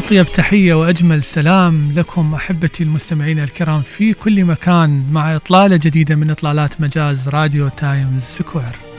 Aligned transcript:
أطيب 0.00 0.32
تحية 0.32 0.74
وأجمل 0.74 1.24
سلام 1.24 1.92
لكم 1.96 2.34
أحبتي 2.34 2.82
المستمعين 2.82 3.38
الكرام 3.38 3.82
في 3.82 4.12
كل 4.12 4.44
مكان 4.44 5.04
مع 5.12 5.36
إطلالة 5.36 5.76
جديدة 5.76 6.14
من 6.14 6.30
إطلالات 6.30 6.80
مجاز 6.80 7.28
راديو 7.28 7.68
تايمز 7.68 8.22
سكوير. 8.22 8.89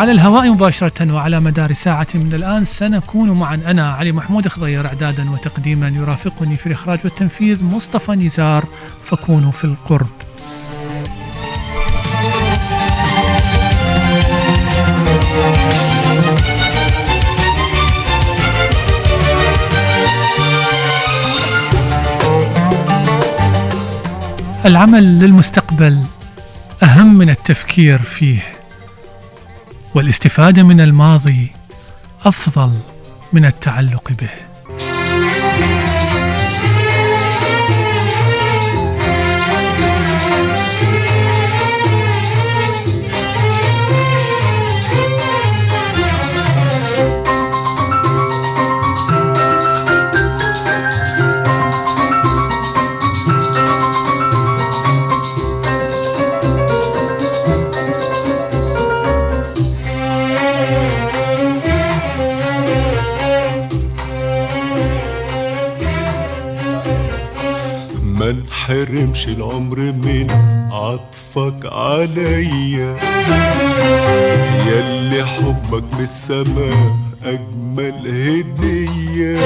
على 0.00 0.12
الهواء 0.12 0.50
مباشرة 0.50 1.12
وعلى 1.12 1.40
مدار 1.40 1.72
ساعة 1.72 2.06
من 2.14 2.34
الآن 2.34 2.64
سنكون 2.64 3.30
معا. 3.30 3.54
أنا 3.54 3.92
علي 3.92 4.12
محمود 4.12 4.48
خضير 4.48 4.86
إعدادا 4.86 5.30
وتقديما 5.30 5.88
يرافقني 5.88 6.56
في 6.56 6.66
الإخراج 6.66 6.98
والتنفيذ 7.04 7.64
مصطفى 7.64 8.12
نزار. 8.12 8.64
فكونوا 9.04 9.52
في 9.52 9.64
القرب. 9.64 10.08
العمل 24.66 25.18
للمستقبل 25.18 26.04
أهم 26.82 27.14
من 27.14 27.30
التفكير 27.30 27.98
فيه. 27.98 28.59
والاستفادة 29.94 30.62
من 30.62 30.80
الماضي 30.80 31.52
أفضل 32.24 32.72
من 33.32 33.44
التعلق 33.44 34.12
به. 34.12 34.49
ما 68.70 68.76
انحرمش 68.76 69.28
العمر 69.28 69.78
من 69.78 70.26
عطفك 70.72 71.72
عليا 71.72 72.96
ياللي 74.66 75.24
حبك 75.26 75.82
من 75.94 76.00
السماء 76.00 76.96
أجمل 77.24 77.94
هدية. 78.06 79.36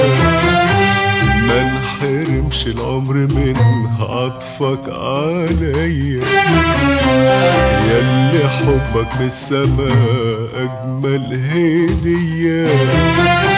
ما 1.47 1.61
انحرمش 1.61 2.67
العمر 2.67 3.15
من 3.15 3.57
عطفك 4.01 4.89
عليا 4.89 6.21
ياللي 7.91 8.49
حبك 8.49 9.21
من 9.21 9.27
السماء 9.27 10.49
أجمل 10.55 11.41
هدية. 11.53 12.67
ما 12.67 12.93
انحرمش 12.93 13.54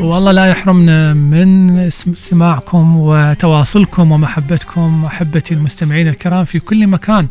والله 0.00 0.32
لا 0.32 0.46
يحرمنا 0.46 1.14
من 1.14 1.90
سماعكم 2.16 2.96
وتواصلكم 2.98 4.12
ومحبتكم 4.12 5.04
أحبتي 5.06 5.54
المستمعين 5.54 6.08
الكرام 6.08 6.44
في 6.44 6.58
كل 6.58 6.86
مكان 6.86 7.28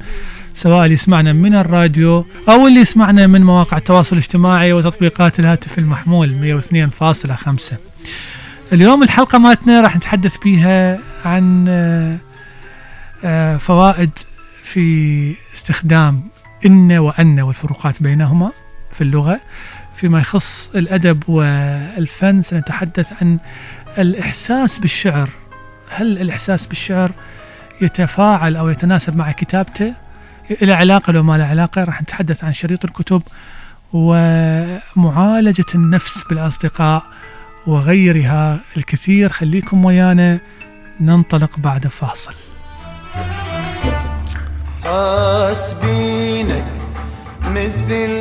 سواء 0.53 0.83
اللي 0.83 0.93
يسمعنا 0.93 1.33
من 1.33 1.55
الراديو 1.55 2.25
أو 2.49 2.67
اللي 2.67 2.79
يسمعنا 2.79 3.27
من 3.27 3.43
مواقع 3.43 3.77
التواصل 3.77 4.15
الاجتماعي 4.15 4.73
وتطبيقات 4.73 5.39
الهاتف 5.39 5.79
المحمول 5.79 6.61
102.5 6.61 7.73
اليوم 8.73 9.03
الحلقة 9.03 9.38
مالتنا 9.38 9.81
راح 9.81 9.95
نتحدث 9.95 10.38
فيها 10.38 10.99
عن 11.25 11.65
آه، 13.23 13.57
فوائد 13.57 14.09
في 14.63 15.35
استخدام 15.55 16.21
إن 16.65 16.91
وأن 16.91 17.39
والفروقات 17.39 18.03
بينهما 18.03 18.51
في 18.94 19.01
اللغة. 19.01 19.39
فيما 19.97 20.19
يخص 20.19 20.71
الأدب 20.75 21.29
والفن 21.29 22.41
سنتحدث 22.41 23.13
عن 23.21 23.37
الإحساس 23.97 24.77
بالشعر. 24.77 25.29
هل 25.89 26.21
الإحساس 26.21 26.65
بالشعر 26.65 27.11
يتفاعل 27.81 28.55
أو 28.55 28.69
يتناسب 28.69 29.17
مع 29.17 29.31
كتابته؟ 29.31 29.93
إلى 30.61 30.73
علاقة 30.73 31.13
لو 31.13 31.23
ما 31.23 31.37
له 31.37 31.45
علاقة 31.45 31.83
راح 31.83 32.01
نتحدث 32.01 32.43
عن 32.43 32.53
شريط 32.53 32.85
الكتب 32.85 33.21
ومعالجة 33.93 35.65
النفس 35.75 36.23
بالأصدقاء 36.29 37.03
وغيرها 37.67 38.59
الكثير. 38.77 39.29
خليكم 39.29 39.85
ويانا 39.85 40.39
ننطلق 40.99 41.59
بعد 41.59 41.87
فاصل. 41.87 42.33
حاسبينك 44.83 46.76
مثل 47.55 48.11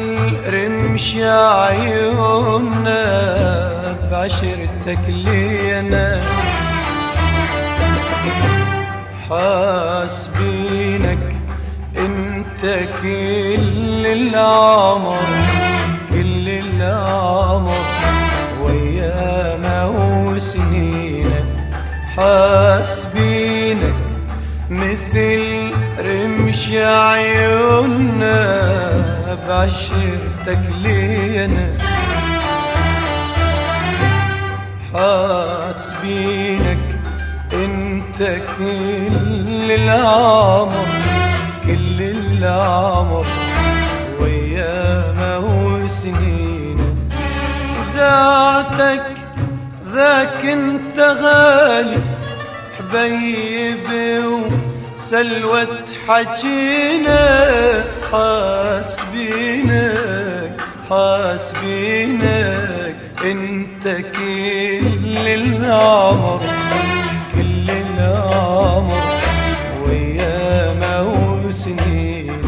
رمش 0.53 1.17
عيوننا 1.17 3.03
بعشرتك 4.11 5.05
لينا 5.09 6.21
حاسبينك 9.29 11.27
انت 11.99 12.63
كل 13.03 14.07
العمر 14.07 15.27
كل 16.11 16.49
العمر 16.49 17.85
ويانا 18.63 19.79
وسنينك. 19.87 21.45
حاسبينك 22.17 23.95
مثل 24.71 25.43
رمش 25.99 26.69
عيوننا 26.69 28.39
بعشرتك 29.49 30.63
لينا. 30.83 31.67
حاسبينك 34.95 36.87
انت 37.53 38.19
كل 38.59 39.73
العمر 39.73 40.87
كل 41.65 42.03
العمر 42.03 43.27
وياما 44.21 45.37
وسنينا 45.37 46.95
دعتك 47.97 49.07
ذاك 49.93 50.47
انت 50.47 50.99
غالي 50.99 52.03
حبيبي 52.79 54.21
وسلوة 55.07 55.85
حجينا 56.09 57.21
حاسبينك 58.13 59.77
حاسبينك. 60.91 62.97
انت 63.25 63.85
كل 63.85 65.29
العمر 65.29 66.43
كل 67.35 67.71
العمر 67.71 69.03
وياما 69.85 71.01
وسنين 71.01 72.43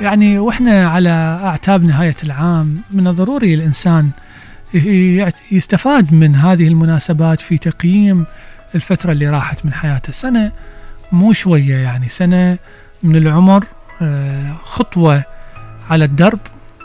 يعني 0.00 0.38
وإحنا 0.38 0.88
على 0.88 1.40
أعتاب 1.44 1.84
نهاية 1.84 2.16
العام 2.22 2.82
من 2.90 3.06
الضروري 3.06 3.54
الإنسان 3.54 4.10
يستفاد 5.52 6.14
من 6.14 6.34
هذه 6.34 6.68
المناسبات 6.68 7.40
في 7.40 7.58
تقييم 7.58 8.26
الفترة 8.74 9.12
اللي 9.12 9.28
راحت 9.28 9.64
من 9.64 9.72
حياته. 9.72 10.12
سنة 10.12 10.52
مو 11.12 11.32
شوية 11.32 11.76
يعني 11.76 12.08
سنة 12.08 12.58
من 13.02 13.16
العمر 13.16 13.64
آه، 14.02 14.52
خطوة 14.64 15.24
على 15.90 16.04
الدرب. 16.04 16.38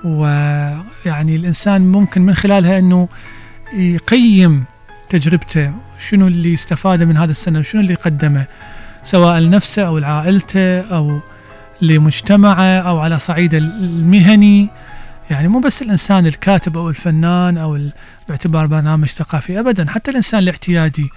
ويعني 0.06 1.36
الإنسان 1.36 1.81
ممكن 1.92 2.22
من 2.22 2.33
خلالها 2.33 2.80
إنه 2.80 3.07
يقيم 3.74 4.63
تجربته 5.10 5.72
شنو 6.10 6.27
اللي 6.27 6.54
استفاده 6.54 7.06
من 7.06 7.18
هذا 7.18 7.31
السنة 7.31 7.60
وشنو 7.60 7.81
اللي 7.81 7.94
قدمه 7.94 8.45
سواء 9.04 9.39
لنفسه 9.39 9.88
أو 9.88 9.98
لعائلته 9.98 10.80
أو 10.81 11.19
لمجتمعه 11.81 12.63
أو 12.80 13.00
على 13.00 13.19
صعيد 13.19 13.54
المهني. 13.54 14.69
يعني 15.31 15.48
مو 15.48 15.60
بس 15.60 15.81
الإنسان 15.81 16.25
الكاتب 16.28 16.78
أو 16.78 16.89
الفنان 16.89 17.57
ال- 17.75 17.92
باعتبار 18.30 18.66
برنامج 18.66 19.07
ثقافي 19.07 19.60
ابدا 19.60 19.89
حتى 19.89 20.12
الإنسان 20.12 20.39
الاعتيادي 20.39 21.10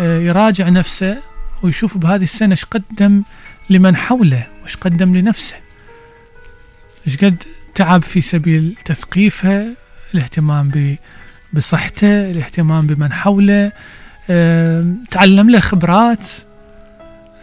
آه، 0.00 0.18
يراجع 0.20 0.68
نفسه 0.68 1.16
ويشوف 1.62 1.98
بهذه 1.98 2.22
السنة 2.22 2.50
إيش 2.50 2.64
قدم 2.64 3.22
لمن 3.70 3.96
حوله 3.96 4.46
وإيش 4.62 4.76
قدم 4.76 5.16
لنفسه. 5.16 5.56
إيش 7.06 7.16
قد 7.16 7.42
تعب 7.74 8.02
في 8.02 8.20
سبيل 8.20 8.74
تثقيفها 8.84 9.66
الاهتمام 10.14 10.96
بصحته 11.52 12.30
الاهتمام 12.30 12.86
بمن 12.86 13.12
حوله 13.12 13.72
آه، 14.30 14.94
تعلم 15.10 15.50
له 15.50 15.60
خبرات 15.60 16.26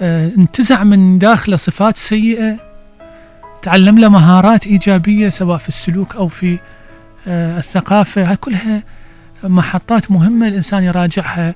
آه، 0.01 0.31
انتزع 0.37 0.83
من 0.83 1.19
داخله 1.19 1.55
صفات 1.55 1.97
سيئة 1.97 2.57
تعلم 3.61 3.99
له 3.99 4.09
مهارات 4.09 4.67
إيجابية 4.67 5.29
سواء 5.29 5.57
في 5.57 5.67
السلوك 5.67 6.15
أو 6.15 6.27
في 6.27 6.59
آه، 7.27 7.57
الثقافة. 7.57 8.35
كلها 8.35 8.83
محطات 9.43 10.11
مهمة 10.11 10.47
الإنسان 10.47 10.83
يراجعها 10.83 11.55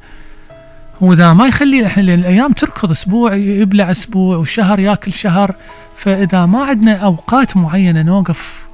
وإذا 1.01 1.33
ما 1.33 1.47
يخلي 1.47 1.85
إحنا 1.85 2.01
لأن 2.01 2.19
الأيام 2.19 2.53
تركض 2.53 2.91
أسبوع 2.91 3.35
يبلع 3.35 3.91
أسبوع 3.91 4.37
وشهر 4.37 4.79
ياكل 4.79 5.13
شهر. 5.13 5.55
فإذا 5.97 6.45
ما 6.45 6.63
عندنا 6.63 6.95
أوقات 6.95 7.57
معينة 7.57 8.01
نوقف 8.01 8.65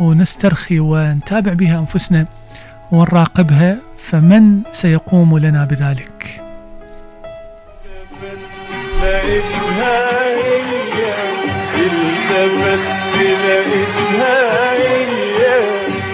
ونسترخي 0.00 0.80
ونتابع 0.80 1.52
بها 1.52 1.78
أنفسنا 1.78 2.26
ونراقبها 2.92 3.78
فمن 3.98 4.60
سيقوم 4.72 5.38
لنا 5.38 5.64
بذلك؟ 5.64 6.40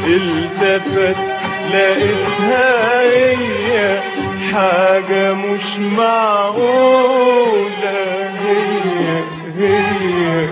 التفت 0.07 1.17
لقيتها 1.73 3.03
هي 3.03 3.60
حاجة 4.55 5.33
مش 5.35 5.77
معقولة. 5.79 7.71
هي 8.41 9.23
هي. 9.59 10.49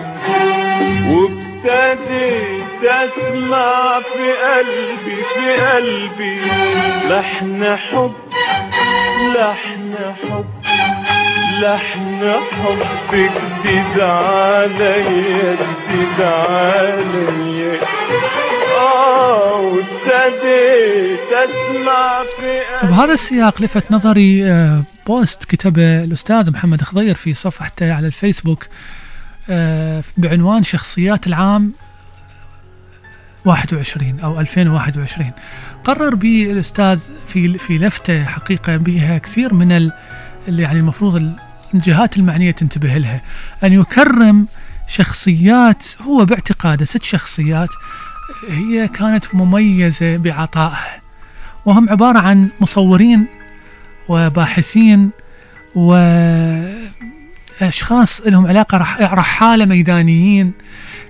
وابتديت 1.15 2.85
اسمع 2.85 4.01
في 4.01 4.33
قلبي 4.33 5.23
في 5.35 5.47
قلبي. 5.63 6.41
لحن 7.11 7.77
حب 7.77 8.13
لحن 9.35 9.95
حب 10.23 10.45
لحن 11.63 12.33
حب 12.63 12.83
جديد 13.13 14.01
عليا 14.01 15.57
جديد 15.57 16.21
عليا. 16.21 17.81
بهذا 22.83 23.13
السياق 23.13 23.63
لفت 23.63 23.93
نظري 23.93 24.47
آه، 24.47 24.83
بوست 25.07 25.45
كتبه 25.45 26.05
الأستاذ 26.05 26.51
محمد 26.51 26.83
خضير 26.83 27.15
في 27.15 27.35
صفحته 27.35 27.95
على 27.95 28.07
الفيسبوك 28.07 28.67
آه، 29.51 30.03
بعنوان 30.17 30.63
شخصيات 30.63 31.27
العام 31.27 31.73
21 33.45 34.21
أو 34.21 34.41
2021 34.41 35.31
قرر 35.85 36.15
به 36.15 36.51
الأستاذ 36.51 37.01
في 37.27 37.59
في 37.59 37.79
لفتة 37.79 38.25
حقيقة 38.25 38.77
بها 38.77 39.19
كثير 39.19 39.55
من 39.55 39.73
ال 39.73 39.93
اللي 40.49 40.63
يعني 40.63 40.79
المفروض 40.79 41.33
الجهات 41.75 42.17
المعنية 42.17 42.51
تنتبه 42.51 42.99
لها. 42.99 43.21
أن 43.65 43.73
يكرم 43.73 44.47
شخصيات 44.89 45.87
هو 46.03 46.25
باعتقاده 46.25 46.85
ست 46.85 47.03
شخصيات 47.03 47.69
هي 48.49 48.89
كانت 48.89 49.35
مميزة 49.35 50.17
بعطائها. 50.17 51.01
وهم 51.65 51.89
عبارة 51.91 52.19
عن 52.19 52.49
مصورين 52.61 53.27
وباحثين 54.09 55.11
وأشخاص 57.61 58.21
لهم 58.27 58.47
علاقة 58.47 58.79
رح 58.79 59.01
رحالة 59.01 59.65
ميدانيين. 59.65 60.53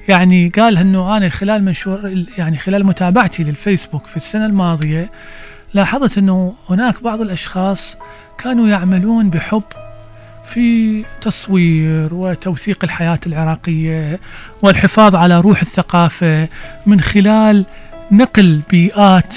يعني 0.08 0.48
قال 0.48 0.78
إنه 0.78 1.16
أنا 1.16 1.28
خلال 1.28 1.64
منشور 1.64 2.24
يعني 2.38 2.58
خلال 2.58 2.86
متابعتي 2.86 3.44
للفيسبوك 3.44 4.06
في 4.06 4.16
السنة 4.16 4.46
الماضية 4.46 5.10
لاحظت 5.74 6.18
إنه 6.18 6.54
هناك 6.70 7.02
بعض 7.02 7.20
الأشخاص 7.20 7.96
كانوا 8.38 8.68
يعملون 8.68 9.30
بحب 9.30 9.62
في 10.48 11.04
تصوير 11.20 12.14
وتوثيق 12.14 12.84
الحياة 12.84 13.18
العراقية 13.26 14.20
والحفاظ 14.62 15.14
على 15.14 15.40
روح 15.40 15.60
الثقافة 15.60 16.48
من 16.86 17.00
خلال 17.00 17.66
نقل 18.12 18.60
بيئات 18.70 19.36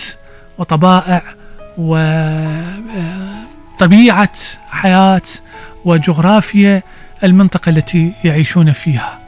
وطبائع 0.57 1.23
وطبيعة 3.77 4.33
حياة 4.69 5.21
وجغرافيا 5.85 6.83
المنطقة 7.23 7.69
التي 7.69 8.13
يعيشون 8.23 8.71
فيها. 8.71 9.19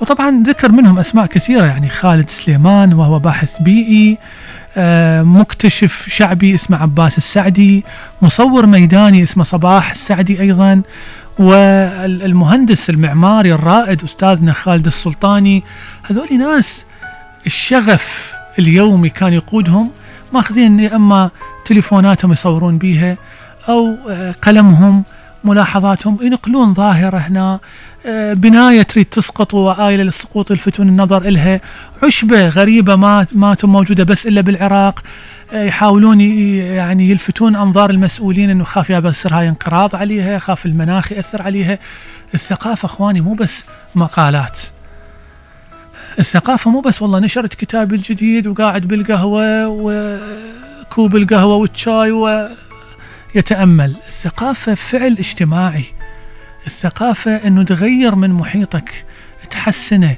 وطبعا 0.00 0.42
ذكر 0.46 0.72
منهم 0.72 0.98
أسماء 0.98 1.26
كثيرة 1.26 1.66
يعني 1.66 1.88
خالد 1.88 2.30
سليمان 2.30 2.92
وهو 2.92 3.18
باحث 3.18 3.62
بيئي 3.62 4.18
آه، 4.76 5.22
مكتشف 5.22 6.06
شعبي 6.08 6.54
اسمه 6.54 6.82
عباس 6.82 7.18
السعدي 7.18 7.84
مصور 8.22 8.66
ميداني 8.66 9.22
اسمه 9.22 9.44
صباح 9.44 9.90
السعدي 9.90 10.40
أيضا 10.40 10.82
والمهندس 11.38 12.90
المعماري 12.90 13.54
الرائد 13.54 14.04
أستاذنا 14.04 14.52
خالد 14.52 14.86
السلطاني 14.86 15.64
هذول 16.10 16.38
ناس 16.38 16.84
الشغف 17.46 18.32
اليومي 18.58 19.08
كان 19.08 19.32
يقودهم 19.32 19.90
ماخذين 20.32 20.92
أما 20.92 21.30
تليفوناتهم 21.64 22.32
يصورون 22.32 22.78
بيها 22.78 23.16
أو 23.68 23.96
آه، 24.08 24.34
قلمهم 24.42 25.04
ملاحظاتهم 25.44 26.18
ينقلون 26.22 26.74
ظاهرة 26.74 27.16
هنا 27.16 27.60
آه، 28.06 28.32
بناية 28.32 28.82
تريد 28.82 29.06
تسقط 29.06 29.54
وآيلة 29.54 30.02
للسقوط 30.02 30.50
يلفتون 30.50 30.88
النظر 30.88 31.28
إلها 31.28 31.60
عشبة 32.02 32.48
غريبة 32.48 32.96
ما 32.96 33.26
ما 33.32 33.56
موجودة 33.64 34.04
بس 34.04 34.26
إلا 34.26 34.40
بالعراق. 34.40 35.02
يحاولون 35.52 36.20
يعني 36.20 37.10
يلفتون 37.10 37.56
أنظار 37.56 37.90
المسؤولين 37.90 38.50
أنه 38.50 38.64
خاف 38.64 38.90
يا 38.90 39.00
بصير 39.00 39.34
هاي 39.34 39.48
انقراض 39.48 39.96
عليها 39.96 40.38
خاف 40.38 40.66
المناخ 40.66 41.12
يأثر 41.12 41.42
عليها. 41.42 41.78
الثقافة 42.34 42.86
أخواني 42.86 43.20
مو 43.20 43.32
بس 43.34 43.64
مقالات. 43.94 44.60
الثقافة 46.18 46.70
مو 46.70 46.80
بس 46.80 47.02
والله 47.02 47.18
نشرت 47.18 47.54
كتابي 47.54 47.96
الجديد 47.96 48.46
وقاعد 48.46 48.88
بالقهوة 48.88 49.68
وكوب 49.68 51.16
القهوة 51.16 51.54
والشاي 51.54 52.10
ويتأمل. 53.34 53.96
الثقافة 54.06 54.74
فعل 54.74 55.12
اجتماعي. 55.18 55.84
الثقافة 56.66 57.36
إنه 57.36 57.62
تغير 57.62 58.14
من 58.14 58.30
محيطك 58.30 59.04
تحسنه. 59.50 60.16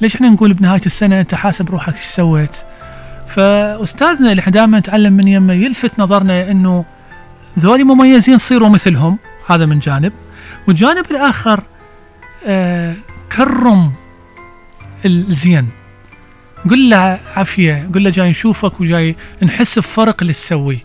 ليش 0.00 0.14
إحنا 0.14 0.28
نقول 0.28 0.52
بنهاية 0.52 0.80
السنة 0.86 1.20
أنت 1.20 1.34
حاسب 1.34 1.70
روحك 1.70 1.94
إيش 1.94 2.04
سويت؟ 2.04 2.56
فأستاذنا 3.28 4.30
اللي 4.30 4.40
إحنا 4.40 4.52
دائما 4.52 4.78
نتعلم 4.78 5.12
من 5.12 5.28
يمه 5.28 5.52
يلفت 5.54 5.98
نظرنا 5.98 6.50
إنه 6.50 6.84
ذولي 7.58 7.84
مميزين 7.84 8.38
صيروا 8.38 8.68
مثلهم. 8.68 9.18
هذا 9.48 9.66
من 9.66 9.78
جانب. 9.78 10.12
والجانب 10.68 11.04
الآخر 11.10 11.62
آه 12.46 12.94
كرم 13.36 13.92
الزين. 15.04 15.68
قل 16.70 16.90
له 16.90 17.20
عافية 17.36 17.88
قل 17.94 18.04
له 18.04 18.10
جاي 18.10 18.30
نشوفك 18.30 18.80
وجاي 18.80 19.16
نحس 19.42 19.78
بفرق 19.78 20.16
اللي 20.20 20.32
تسويه. 20.32 20.78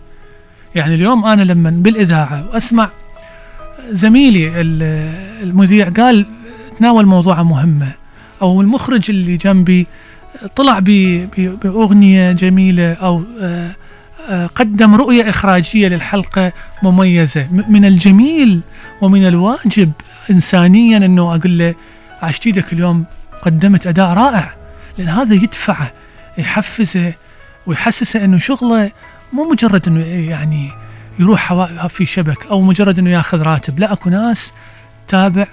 يعني 0.74 0.94
اليوم 0.94 1.24
أنا 1.24 1.42
لما 1.42 1.70
بالإذاعة 1.70 2.48
وأسمع 2.48 2.90
زميلي 3.90 4.48
ال- 4.60 5.42
المذيع 5.42 5.88
قال 5.88 6.26
تناول 6.78 7.06
موضوعة 7.06 7.42
مهمة 7.42 7.92
أو 8.42 8.60
المخرج 8.60 9.10
اللي 9.10 9.36
جنبي 9.36 9.86
طلع 10.56 10.78
بأغنية 11.38 12.32
جميلة 12.32 12.92
أو 12.92 13.22
آه، 13.40 13.74
آه، 14.30 14.46
قدم 14.46 14.94
رؤية 14.94 15.30
إخراجية 15.30 15.88
للحلقة 15.88 16.52
مميزة. 16.82 17.46
من 17.68 17.84
الجميل 17.84 18.60
ومن 19.00 19.26
الواجب 19.26 19.92
إنسانيا 20.30 20.96
أنه 20.96 21.34
أقول 21.34 21.58
له 21.58 21.74
عشت 22.22 22.46
إيدك 22.46 22.72
اليوم 22.72 23.04
قدمت 23.42 23.86
أداء 23.86 24.08
رائع 24.08 24.54
لأن 24.98 25.08
هذا 25.08 25.34
يدفعه 25.34 25.92
يحفزه 26.38 27.12
ويحسسه 27.66 28.24
أنه 28.24 28.38
شغله 28.38 28.90
مو 29.32 29.50
مجرد 29.50 29.88
أنه 29.88 30.06
يعني 30.06 30.70
يروح 31.18 31.52
في 31.86 32.06
شبك 32.06 32.46
أو 32.46 32.60
مجرد 32.60 32.98
أنه 32.98 33.10
يأخذ 33.10 33.42
راتب. 33.42 33.78
لا 33.78 33.92
أكو 33.92 34.10
ناس 34.10 34.52
تابع 35.08 35.46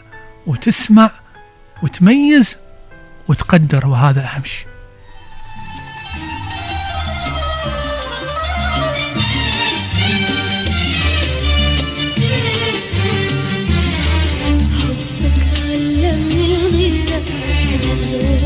وتسمع 0.48 1.12
وتميز 1.84 2.58
وتقدر 3.27 3.88
وهذا 3.88 4.22
أهم 4.22 4.43
شيء. 4.43 4.69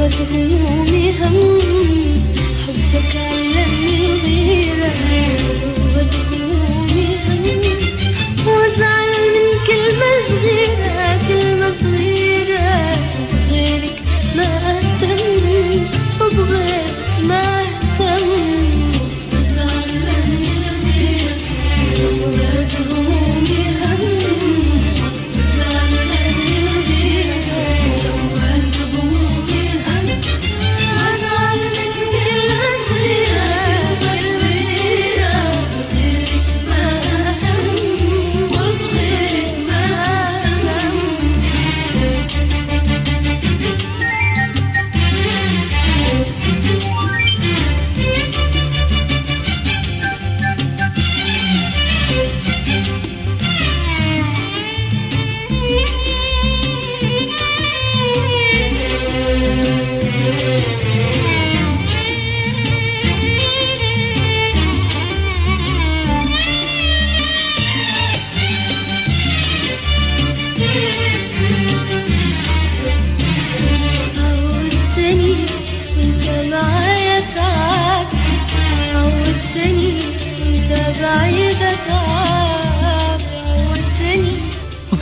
वक्त 0.04 0.32
में 0.92 1.12
हम 1.18 1.93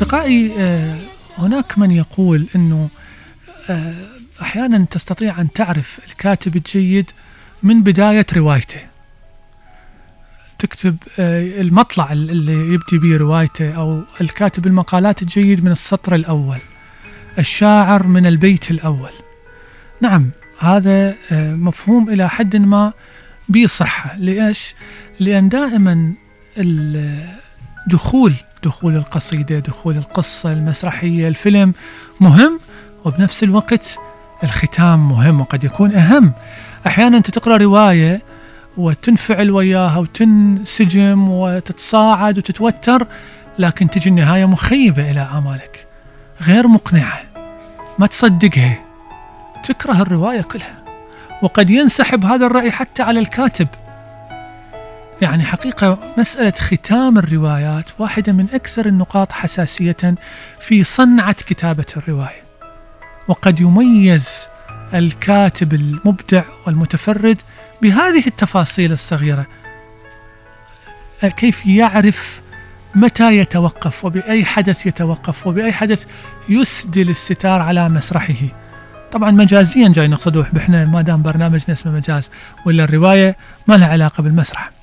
أصدقائي 0.01 0.53
آه، 0.57 0.97
هناك 1.37 1.79
من 1.79 1.91
يقول 1.91 2.47
أنه 2.55 2.89
آه، 3.69 3.93
أحيانا 4.41 4.85
تستطيع 4.85 5.41
أن 5.41 5.51
تعرف 5.51 5.99
الكاتب 6.07 6.55
الجيد 6.55 7.11
من 7.63 7.83
بداية 7.83 8.25
روايته. 8.35 8.79
تكتب 10.59 10.97
آه، 11.19 11.61
المطلع 11.61 12.11
اللي 12.11 12.73
يبدي 12.73 12.97
به 12.97 13.17
روايته 13.17 13.71
أو 13.71 14.03
الكاتب 14.21 14.67
المقالات 14.67 15.21
الجيد 15.21 15.63
من 15.65 15.71
السطر 15.71 16.15
الأول 16.15 16.59
الشاعر 17.39 18.07
من 18.07 18.25
البيت 18.25 18.71
الأول. 18.71 19.13
نعم 20.01 20.29
هذا 20.59 21.15
مفهوم 21.31 22.09
إلى 22.09 22.29
حد 22.29 22.55
ما 22.55 22.93
بصحة. 23.49 24.15
ليش؟ 24.17 24.75
لأن 25.19 25.49
دائما 25.49 26.13
الدخول 26.57 28.33
دخول 28.63 28.95
القصيدة 28.95 29.59
دخول 29.59 29.97
القصة 29.97 30.51
المسرحية. 30.51 31.27
الفيلم 31.27 31.73
مهم 32.19 32.59
وبنفس 33.05 33.43
الوقت 33.43 33.97
الختام 34.43 35.09
مهم 35.09 35.41
وقد 35.41 35.63
يكون 35.63 35.91
أهم. 35.95 36.33
أحيانا 36.87 37.17
أنت 37.17 37.29
تقرأ 37.29 37.57
رواية 37.57 38.21
وتنفعل 38.77 39.51
وياها 39.51 39.97
وتنسجم 39.97 41.31
وتتصاعد 41.31 42.37
وتتوتر 42.37 43.07
لكن 43.59 43.89
تجي 43.89 44.09
النهاية 44.09 44.45
مخيبة 44.45 45.11
إلى 45.11 45.19
آمالك. 45.19 45.87
غير 46.41 46.67
مقنعة. 46.67 47.21
ما 47.99 48.07
تصدقها. 48.07 48.77
تكره 49.65 50.01
الرواية 50.01 50.41
كلها. 50.41 50.81
وقد 51.41 51.69
ينسحب 51.69 52.25
هذا 52.25 52.45
الرأي 52.45 52.71
حتى 52.71 53.03
على 53.03 53.19
الكاتب. 53.19 53.67
يعني 55.21 55.43
حقيقة 55.43 55.99
مسألة 56.17 56.51
ختام 56.51 57.17
الروايات 57.17 57.85
واحدة 57.99 58.33
من 58.33 58.47
أكثر 58.53 58.85
النقاط 58.85 59.31
حساسية 59.31 60.15
في 60.59 60.83
صنعة 60.83 61.33
كتابة 61.33 61.85
الرواية. 61.97 62.43
وقد 63.27 63.59
يميز 63.59 64.47
الكاتب 64.93 65.73
المبدع 65.73 66.43
والمتفرد 66.67 67.37
بهذه 67.81 68.27
التفاصيل 68.27 68.91
الصغيرة. 68.91 69.45
كيف 71.21 71.65
يعرف 71.65 72.41
متى 72.95 73.37
يتوقف 73.37 74.05
وبأي 74.05 74.45
حدث 74.45 74.85
يتوقف 74.85 75.47
وبأي 75.47 75.73
حدث 75.73 76.05
يسدل 76.49 77.09
الستار 77.09 77.61
على 77.61 77.89
مسرحه. 77.89 78.47
طبعا 79.11 79.31
مجازيا 79.31 79.89
جاي 79.89 80.07
نقصده 80.07 80.45
إحنا 80.57 80.85
ما 80.85 81.01
دام 81.01 81.21
برنامجنا 81.21 81.71
اسمه 81.71 81.91
مجاز 81.91 82.29
ولا 82.65 82.83
الرواية 82.83 83.37
ما 83.67 83.75
لها 83.75 83.87
علاقة 83.87 84.23
بالمسرح. 84.23 84.80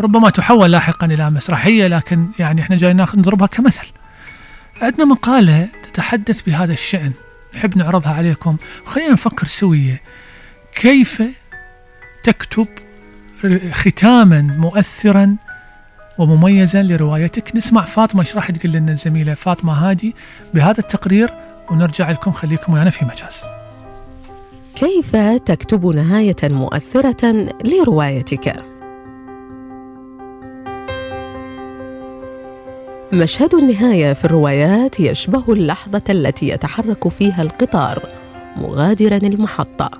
ربما 0.00 0.30
تحول 0.30 0.72
لاحقا 0.72 1.06
إلى 1.06 1.30
مسرحية 1.30 1.86
لكن 1.86 2.26
يعني 2.38 2.60
إحنا 2.60 2.76
جاي 2.76 2.94
نضربها 2.94 3.46
كمثل. 3.46 3.86
عندنا 4.82 5.04
مقالة 5.04 5.68
تتحدث 5.82 6.42
بهذا 6.42 6.72
الشأن. 6.72 7.12
نحب 7.54 7.78
نعرضها 7.78 8.14
عليكم. 8.14 8.56
خلينا 8.86 9.12
نفكر 9.12 9.46
سوية. 9.46 10.00
كيف 10.74 11.22
تكتب 12.24 12.66
ختاما 13.72 14.40
مؤثرا 14.40 15.36
ومميزا 16.18 16.82
لروايتك؟ 16.82 17.56
نسمع 17.56 17.82
فاطمة 17.82 18.20
إيش 18.20 18.36
راح 18.36 18.50
تقول 18.50 18.72
لنا 18.72 18.92
الزميلة 18.92 19.34
فاطمة 19.34 19.72
هادي 19.72 20.14
بهذا 20.54 20.78
التقرير 20.78 21.30
ونرجع 21.70 22.10
لكم. 22.10 22.32
خليكم 22.32 22.74
ويانا 22.74 22.90
في 22.90 23.04
مجاز. 23.04 23.36
كيف 24.74 25.16
تكتب 25.46 25.86
نهاية 25.86 26.36
مؤثرة 26.42 27.48
لروايتك؟ 27.64 28.69
مشهد 33.12 33.54
النهاية 33.54 34.12
في 34.12 34.24
الروايات 34.24 35.00
يشبه 35.00 35.44
اللحظة 35.48 36.02
التي 36.10 36.48
يتحرك 36.48 37.08
فيها 37.08 37.42
القطار 37.42 38.08
مغادرا 38.56 39.16
المحطة. 39.16 39.90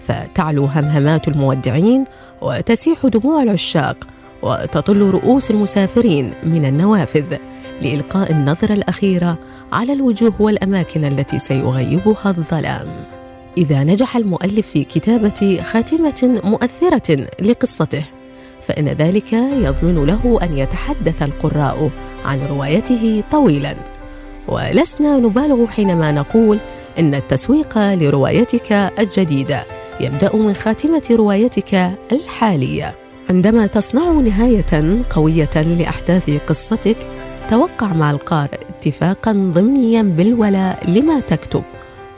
فتعلو 0.00 0.64
همهمات 0.64 1.28
المودعين 1.28 2.04
وتسيح 2.42 3.06
دموع 3.06 3.42
العشاق 3.42 4.06
وتطل 4.42 5.00
رؤوس 5.00 5.50
المسافرين 5.50 6.34
من 6.44 6.64
النوافذ 6.64 7.36
لإلقاء 7.82 8.32
النظرة 8.32 8.72
الأخيرة 8.72 9.38
على 9.72 9.92
الوجوه 9.92 10.34
والأماكن 10.38 11.04
التي 11.04 11.38
سيغيبها 11.38 12.30
الظلام. 12.38 12.88
إذا 13.58 13.84
نجح 13.84 14.16
المؤلف 14.16 14.66
في 14.66 14.84
كتابة 14.84 15.62
خاتمة 15.62 16.40
مؤثرة 16.44 17.26
لقصته 17.42 18.04
فإن 18.62 18.88
ذلك 18.88 19.32
يضمن 19.32 20.04
له 20.04 20.38
أن 20.42 20.58
يتحدث 20.58 21.22
القراء 21.22 21.90
عن 22.24 22.46
روايته 22.46 23.22
طويلاً. 23.30 23.74
ولسنا 24.48 25.18
نبالغ 25.18 25.66
حينما 25.66 26.12
نقول 26.12 26.58
إن 26.98 27.14
التسويق 27.14 27.78
لروايتك 27.78 28.72
الجديدة 28.72 29.64
يبدأ 30.00 30.36
من 30.36 30.54
خاتمة 30.54 31.02
روايتك 31.10 31.90
الحالية. 32.12 32.94
عندما 33.30 33.66
تصنع 33.66 34.12
نهاية 34.12 35.02
قوية 35.10 35.50
لأحداث 35.56 36.30
قصتك 36.46 36.96
توقع 37.50 37.86
مع 37.92 38.10
القارئ 38.10 38.58
اتفاقا 38.68 39.32
ضمنيا 39.32 40.02
بالولاء 40.02 40.90
لما 40.90 41.20
تكتب 41.20 41.62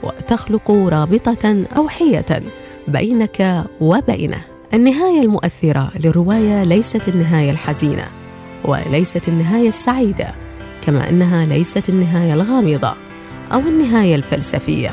وتخلق 0.03 0.71
رابطة 0.71 1.65
أوحية 1.77 2.25
بينك 2.87 3.65
وبينه. 3.81 4.54
النهاية 4.75 5.21
المؤثرة 5.21 5.91
للرواية 6.03 6.63
ليست 6.63 7.07
النهاية 7.07 7.51
الحزينة 7.51 8.07
وليست 8.65 9.27
النهاية 9.27 9.67
السعيدة 9.67 10.35
كما 10.81 11.09
أنها 11.09 11.45
ليست 11.45 11.89
النهاية 11.89 12.33
الغامضة 12.33 12.95
أو 13.53 13.59
النهاية 13.59 14.15
الفلسفية. 14.15 14.89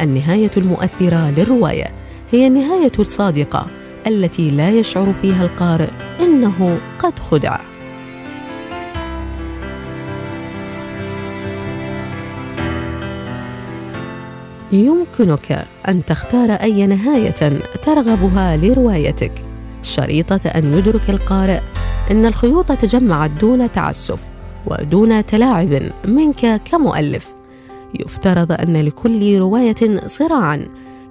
النهاية 0.00 0.50
المؤثرة 0.56 1.30
للرواية 1.30 1.86
هي 2.32 2.46
النهاية 2.46 2.92
الصادقة 2.98 3.66
التي 4.06 4.50
لا 4.50 4.70
يشعر 4.70 5.12
فيها 5.12 5.42
القارئ 5.42 5.90
إنه 6.20 6.80
قد 6.98 7.18
خدع. 7.18 7.69
يمكنك 14.72 15.66
أن 15.88 16.04
تختار 16.04 16.50
أي 16.50 16.86
نهاية 16.86 17.60
ترغبها 17.82 18.56
لروايتك. 18.56 19.32
شريطة 19.82 20.48
أن 20.48 20.78
يدرك 20.78 21.10
القارئ 21.10 21.60
إن 22.10 22.26
الخيوط 22.26 22.72
تجمعت 22.72 23.30
دون 23.30 23.72
تعسف 23.72 24.28
ودون 24.66 25.26
تلاعب 25.26 25.82
منك 26.04 26.62
كمؤلف. 26.64 27.34
يفترض 28.00 28.52
أن 28.52 28.76
لكل 28.76 29.38
رواية 29.38 30.06
صراعا 30.06 30.66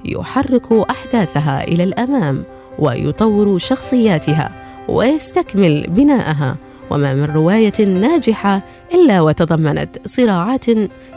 يحرك 0.05 0.71
أحداثها 0.71 1.63
إلى 1.63 1.83
الأمام 1.83 2.43
ويطور 2.79 3.57
شخصياتها 3.57 4.51
ويستكمل 4.87 5.85
بناءها. 5.89 6.57
وما 6.91 7.13
من 7.13 7.25
رواية 7.25 7.85
ناجحة 7.85 8.61
إلا 8.93 9.21
وتضمنت 9.21 9.97
صراعات 10.05 10.65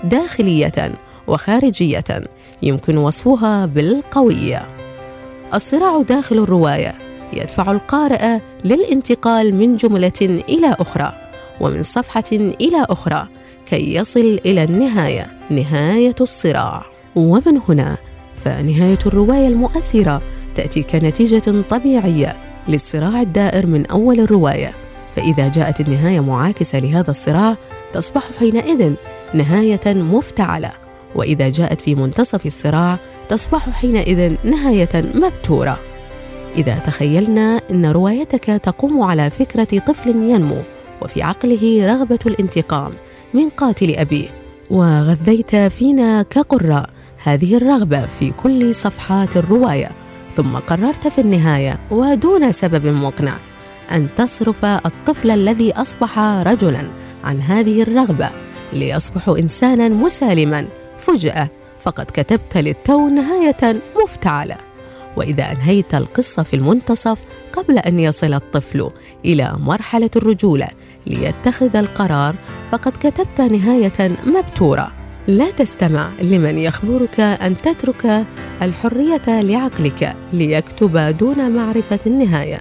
داخلية 0.04 0.92
وخارجية 1.26 2.04
يمكن 2.62 2.96
وصفها 2.96 3.66
بالقويه 3.66 4.68
الصراع 5.54 6.02
داخل 6.02 6.38
الرواية 6.38 6.94
يدفع 7.32 7.72
القارئ 7.72 8.38
للانتقال 8.64 9.54
من 9.54 9.76
جملة 9.76 10.20
إلى 10.22 10.76
أخرى 10.80 11.12
ومن 11.60 11.82
صفحة 11.82 12.24
إلى 12.32 12.86
أخرى 12.90 13.28
كي 13.66 13.94
يصل 13.94 14.40
إلى 14.46 14.64
النهاية 14.64 15.26
نهاية 15.50 16.14
الصراع. 16.20 16.82
ومن 17.16 17.60
هنا 17.68 17.96
فنهاية 18.34 18.98
الرواية 19.06 19.48
المؤثرة 19.48 20.22
تأتي 20.56 20.82
كنتيجة 20.82 21.62
طبيعية 21.70 22.36
للصراع 22.68 23.20
الدائر 23.20 23.66
من 23.66 23.86
أول 23.86 24.20
الرواية. 24.20 24.74
فإذا 25.16 25.48
جاءت 25.48 25.80
النهاية 25.80 26.20
معاكسة 26.20 26.78
لهذا 26.78 27.10
الصراع 27.10 27.56
تصبح 27.92 28.22
حينئذ 28.38 28.94
نهاية 29.34 29.80
مفتعلة. 29.86 30.81
وإذا 31.14 31.48
جاءت 31.48 31.80
في 31.80 31.94
منتصف 31.94 32.46
الصراع 32.46 32.98
تصبح 33.28 33.70
حينئذ 33.70 34.34
نهاية 34.44 34.88
مبتورة. 34.94 35.78
إذا 36.56 36.78
تخيلنا 36.78 37.60
أن 37.70 37.86
روايتك 37.86 38.44
تقوم 38.44 39.02
على 39.02 39.30
فكرة 39.30 39.78
طفل 39.78 40.08
ينمو 40.08 40.62
وفي 41.02 41.22
عقله 41.22 41.86
رغبة 41.86 42.18
الانتقام 42.26 42.92
من 43.34 43.48
قاتل 43.48 43.94
أبيه. 43.94 44.28
وغذيت 44.70 45.56
فينا 45.56 46.22
كقراء 46.22 46.90
هذه 47.24 47.56
الرغبة 47.56 48.06
في 48.06 48.30
كل 48.30 48.74
صفحات 48.74 49.36
الرواية 49.36 49.90
ثم 50.36 50.56
قررت 50.56 51.08
في 51.08 51.20
النهاية 51.20 51.78
ودون 51.90 52.52
سبب 52.52 52.86
مقنع 52.86 53.36
أن 53.92 54.14
تصرف 54.16 54.64
الطفل 54.64 55.30
الذي 55.30 55.72
أصبح 55.72 56.18
رجلا 56.18 56.90
عن 57.24 57.40
هذه 57.40 57.82
الرغبة 57.82 58.30
ليصبح 58.72 59.28
انسانا 59.28 59.88
مسالما 59.88 60.66
فجأة 61.06 61.50
فقد 61.80 62.06
كتبت 62.14 62.56
للتو 62.56 63.08
نهاية 63.08 63.82
مفتعلة. 64.02 64.56
وإذا 65.16 65.52
أنهيت 65.52 65.94
القصة 65.94 66.42
في 66.42 66.56
المنتصف 66.56 67.22
قبل 67.52 67.78
أن 67.78 68.00
يصل 68.00 68.34
الطفل 68.34 68.90
إلى 69.24 69.52
مرحلة 69.58 70.10
الرجولة 70.16 70.68
ليتخذ 71.06 71.76
القرار 71.76 72.34
فقد 72.70 72.92
كتبت 72.92 73.40
نهاية 73.40 74.16
مبتورة. 74.26 74.92
لا 75.28 75.50
تستمع 75.50 76.10
لمن 76.20 76.58
يخبرك 76.58 77.20
أن 77.20 77.56
تترك 77.62 78.24
الحرية 78.62 79.40
لعقلك 79.40 80.16
ليكتب 80.32 81.16
دون 81.18 81.50
معرفة 81.50 82.00
النهاية. 82.06 82.60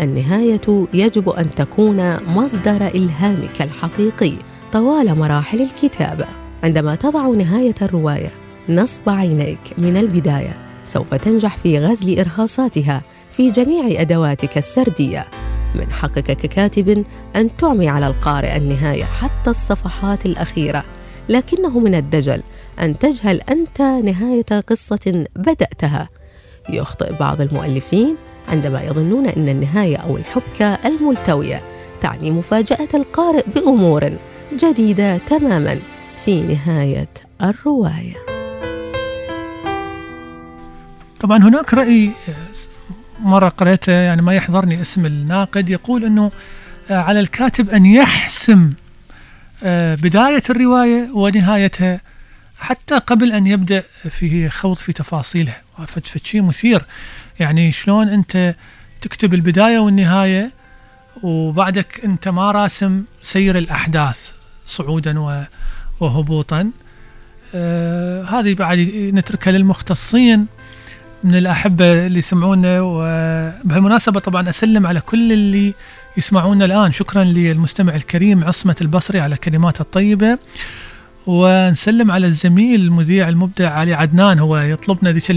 النهاية 0.00 0.86
يجب 0.94 1.28
أن 1.28 1.54
تكون 1.54 2.24
مصدر 2.24 2.86
إلهامك 2.86 3.62
الحقيقي 3.62 4.32
طوال 4.72 5.18
مراحل 5.18 5.60
الكتابة. 5.60 6.26
عندما 6.62 6.94
تضع 6.94 7.28
نهاية 7.28 7.74
الرواية 7.82 8.30
نصب 8.68 9.08
عينيك 9.08 9.58
من 9.78 9.96
البداية 9.96 10.56
سوف 10.84 11.14
تنجح 11.14 11.56
في 11.56 11.78
غزل 11.78 12.18
إرهاصاتها 12.18 13.02
في 13.30 13.50
جميع 13.50 14.00
أدواتك 14.00 14.58
السردية. 14.58 15.26
من 15.74 15.92
حقك 15.92 16.32
ككاتب 16.32 17.04
أن 17.36 17.56
تعمي 17.56 17.88
على 17.88 18.06
القارئ 18.06 18.56
النهاية 18.56 19.04
حتى 19.04 19.50
الصفحات 19.50 20.26
الأخيرة. 20.26 20.84
لكنه 21.28 21.78
من 21.78 21.94
الدجل 21.94 22.42
أن 22.80 22.98
تجهل 22.98 23.40
أنت 23.40 23.80
نهاية 23.80 24.60
قصة 24.66 25.24
بدأتها. 25.36 26.08
يخطئ 26.70 27.18
بعض 27.18 27.40
المؤلفين 27.40 28.16
عندما 28.48 28.82
يظنون 28.82 29.26
إن 29.26 29.48
النهاية 29.48 29.96
أو 29.96 30.16
الحبكة 30.16 30.74
الملتوية 30.74 31.62
تعني 32.00 32.30
مفاجأة 32.30 32.88
القارئ 32.94 33.44
بأمور 33.54 34.10
جديدة 34.54 35.18
تماما. 35.18 35.78
في 36.28 36.42
نهاية 36.42 37.08
الرواية. 37.42 38.16
طبعا 41.20 41.38
هناك 41.38 41.74
رأي 41.74 42.12
مرة 43.20 43.48
قريته 43.48 43.92
يعني 43.92 44.22
ما 44.22 44.34
يحضرني 44.34 44.80
اسم 44.80 45.06
الناقد 45.06 45.70
يقول 45.70 46.04
إنه 46.04 46.30
على 46.90 47.20
الكاتب 47.20 47.70
أن 47.70 47.86
يحسم 47.86 48.72
آه، 49.62 49.94
بداية 49.94 50.42
الرواية 50.50 51.10
ونهايتها 51.12 52.00
حتى 52.58 52.98
قبل 52.98 53.32
أن 53.32 53.46
يبدأ 53.46 53.82
في 54.10 54.48
خوض 54.48 54.76
في 54.76 54.92
تفاصيلها 54.92 55.62
فشي 55.86 56.40
مثير. 56.40 56.82
يعني 57.40 57.72
شلون 57.72 58.08
أنت 58.08 58.54
تكتب 59.00 59.34
البداية 59.34 59.78
والنهاية 59.78 60.50
وبعدك 61.22 62.00
أنت 62.04 62.28
ما 62.28 62.50
راسم 62.50 63.04
سير 63.22 63.58
الأحداث 63.58 64.30
صعودا 64.66 65.18
وهبوطا. 66.00 66.70
آه 67.54 68.24
هذه 68.24 68.54
بعد 68.54 68.78
نتركها 69.14 69.50
للمختصين 69.50 70.46
من 71.24 71.34
الأحبة 71.34 72.06
اللي 72.06 72.18
يسمعونا 72.18 72.80
وبهالمناسبة 72.80 74.20
طبعا 74.20 74.48
أسلم 74.48 74.86
على 74.86 75.00
كل 75.00 75.32
اللي 75.32 75.74
يسمعونا 76.16 76.64
الآن. 76.64 76.92
شكرا 76.92 77.24
للمستمع 77.24 77.94
الكريم 77.94 78.44
عصمة 78.44 78.76
البصري 78.80 79.20
على 79.20 79.36
كلماته 79.36 79.82
الطيبة. 79.82 80.38
ونسلم 81.26 82.10
على 82.10 82.26
الزميل 82.26 82.80
المذيع 82.80 83.28
المبدع 83.28 83.70
علي 83.70 83.94
عدنان 83.94 84.38
هو 84.38 84.58
يطلبنا 84.58 85.12
ذيك 85.12 85.30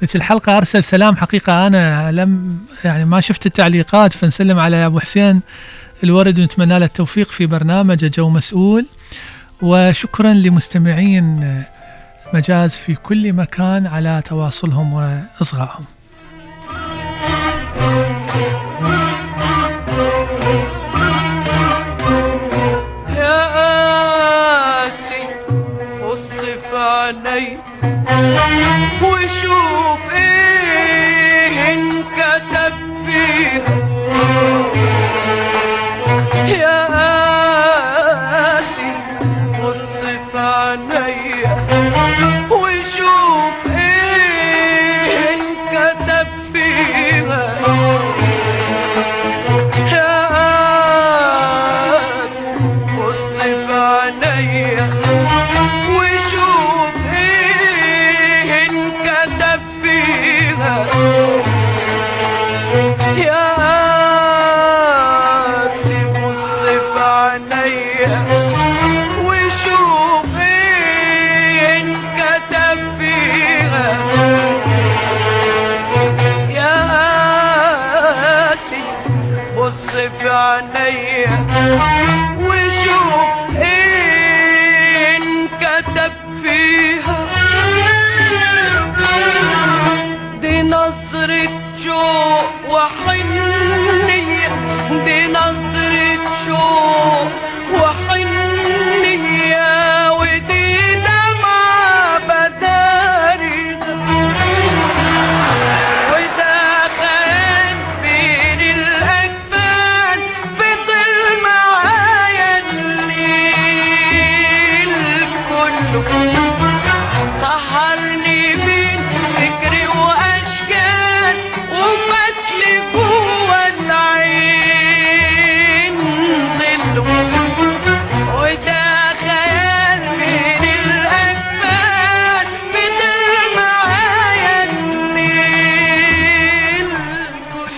ذيك 0.00 0.16
الحلقة. 0.16 0.56
أرسل 0.56 0.84
سلام 0.84 1.16
حقيقة 1.16 1.66
أنا 1.66 2.12
لم 2.12 2.58
يعني 2.84 3.04
ما 3.04 3.20
شفت 3.20 3.46
التعليقات. 3.46 4.12
فنسلم 4.12 4.58
على 4.58 4.86
أبو 4.86 5.00
حسين 5.00 5.40
الورد 6.04 6.40
ونتمنى 6.40 6.78
له 6.78 6.84
التوفيق 6.84 7.28
في 7.28 7.46
برنامج 7.46 8.10
جو 8.10 8.28
مسؤول. 8.28 8.86
وشكرا 9.62 10.32
لمستمعين 10.32 11.62
مجاز 12.34 12.74
في 12.74 12.94
كل 12.94 13.32
مكان 13.32 13.86
على 13.86 14.22
تواصلهم 14.24 14.92
وإصغائهم. 14.92 15.84
عيني 27.32 27.58
وشوف 29.02 30.12
إيه 30.14 30.41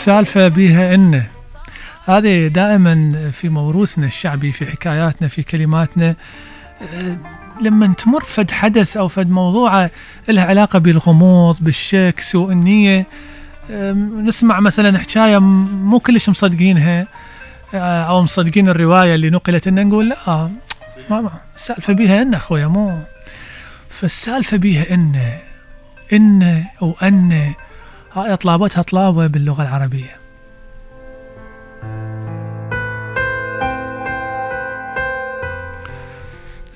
السالفة 0.09 0.49
بها 0.49 0.95
إن 0.95 1.23
هذه 2.07 2.47
دائما 2.47 3.31
في 3.33 3.49
موروثنا 3.49 4.07
الشعبي 4.07 4.53
في 4.53 4.67
حكاياتنا 4.67 5.29
في 5.29 5.43
كلماتنا 5.43 6.15
لما 7.61 7.95
تمر 7.99 8.25
فد 8.25 8.51
حدث 8.51 8.97
أو 8.97 9.09
فد 9.09 9.31
موضوع 9.31 9.91
لها 10.29 10.45
علاقة 10.45 10.79
بالغموض 10.79 11.57
بالشك 11.61 12.21
سوء 12.21 12.53
النية 12.53 13.07
آم، 13.71 14.27
نسمع 14.27 14.61
مثلا 14.61 14.99
حكاية 14.99 15.39
م- 15.39 15.89
مو 15.91 15.99
كلش 16.01 16.29
مصدقينها 16.29 17.07
أو 17.75 18.23
مصدقين 18.23 18.69
الرواية 18.69 19.15
اللي 19.15 19.31
نقلت 19.31 19.67
إن 19.67 19.89
نقول 19.89 20.09
لا 20.09 20.49
ما 21.11 21.31
السالفة 21.57 21.93
بها 21.93 22.23
إن 22.23 22.35
أخويا 22.35 22.67
مو. 22.67 22.99
فالسالفة 23.91 24.57
بها 24.57 24.95
إن 24.95 25.17
إن 26.13 26.65
أو 26.83 26.95
أن 27.03 27.53
هاي 28.15 28.37
طلابتها 28.37 28.83
طلابة 28.83 29.27
باللغة 29.27 29.63
العربية. 29.63 30.17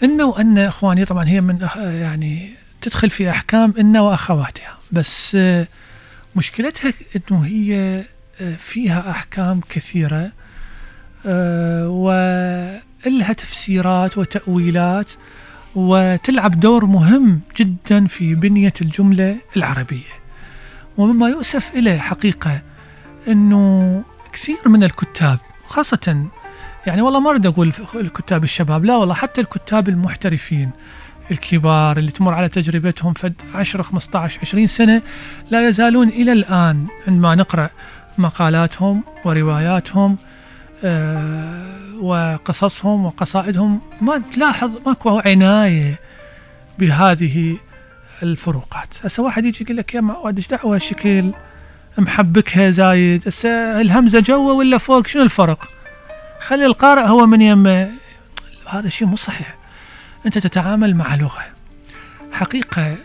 إن 0.02 0.22
وأن 0.22 0.58
إخواني 0.58 1.04
طبعا 1.04 1.24
هي 1.28 1.40
من 1.40 1.68
يعني 1.76 2.50
تدخل 2.80 3.10
في 3.10 3.30
أحكام 3.30 3.74
إن 3.80 3.96
وأخواتها 3.96 4.78
بس 4.92 5.34
آه، 5.34 5.66
مشكلتها 6.36 6.92
إنه 7.16 7.46
هي 7.46 8.04
آه، 8.40 8.54
فيها 8.54 9.10
أحكام 9.10 9.60
كثيرة 9.60 10.32
آه، 11.26 11.88
ولها 11.88 13.32
تفسيرات 13.32 14.18
وتأويلات 14.18 15.12
وتلعب 15.74 16.60
دور 16.60 16.84
مهم 16.84 17.40
جدا 17.56 18.06
في 18.06 18.34
بنية 18.34 18.72
الجملة 18.80 19.36
العربية. 19.56 20.17
ومما 20.98 21.28
يؤسف 21.28 21.70
إليه 21.74 21.98
حقيقة 21.98 22.60
أنه 23.28 24.02
كثير 24.32 24.56
من 24.66 24.84
الكتاب 24.84 25.38
خاصة 25.66 26.26
يعني 26.86 27.02
والله 27.02 27.20
ما 27.20 27.30
أريد 27.30 27.46
أقول 27.46 27.72
الكتاب 27.94 28.44
الشباب 28.44 28.84
لا 28.84 28.96
والله 28.96 29.14
حتى 29.14 29.40
الكتاب 29.40 29.88
المحترفين 29.88 30.70
الكبار 31.30 31.96
اللي 31.96 32.10
تمر 32.10 32.34
على 32.34 32.48
تجربتهم 32.48 33.12
فد 33.12 33.34
10 33.54 33.82
15 33.82 34.40
20 34.42 34.66
سنة 34.66 35.02
لا 35.50 35.68
يزالون 35.68 36.08
إلى 36.08 36.32
الآن 36.32 36.86
عندما 37.08 37.34
نقرأ 37.34 37.70
مقالاتهم 38.18 39.02
ورواياتهم 39.24 40.16
آه 40.84 41.98
وقصصهم 42.00 43.04
وقصائدهم. 43.04 43.80
ما 44.00 44.22
تلاحظ 44.32 44.78
ماكو 44.86 45.18
عناية 45.18 45.98
بهذه 46.78 47.56
الفروقات. 48.22 48.94
هسه 49.04 49.22
واحد 49.22 49.44
يجي 49.44 49.64
يقول 49.64 49.76
لك 49.76 49.94
يا 49.94 50.00
معود 50.00 50.36
إيش 50.36 50.48
دعوة 50.48 50.76
الشكل 50.76 51.32
محبكها 51.98 52.70
زايد. 52.70 53.28
هسه 53.28 53.80
الهمزة 53.80 54.20
جوا 54.20 54.52
ولا 54.52 54.78
فوق؟ 54.78 55.06
شنو 55.06 55.22
الفرق؟ 55.22 55.68
خلي 56.40 56.66
القارئ 56.66 57.08
هو 57.08 57.26
من 57.26 57.42
يمه 57.42 57.90
هذا 58.68 58.88
شيء 58.88 59.08
مو 59.08 59.16
صحيح. 59.16 59.56
أنت 60.26 60.38
تتعامل 60.38 60.96
مع 60.96 61.14
لغة. 61.14 61.44
حقيقة 62.32 62.96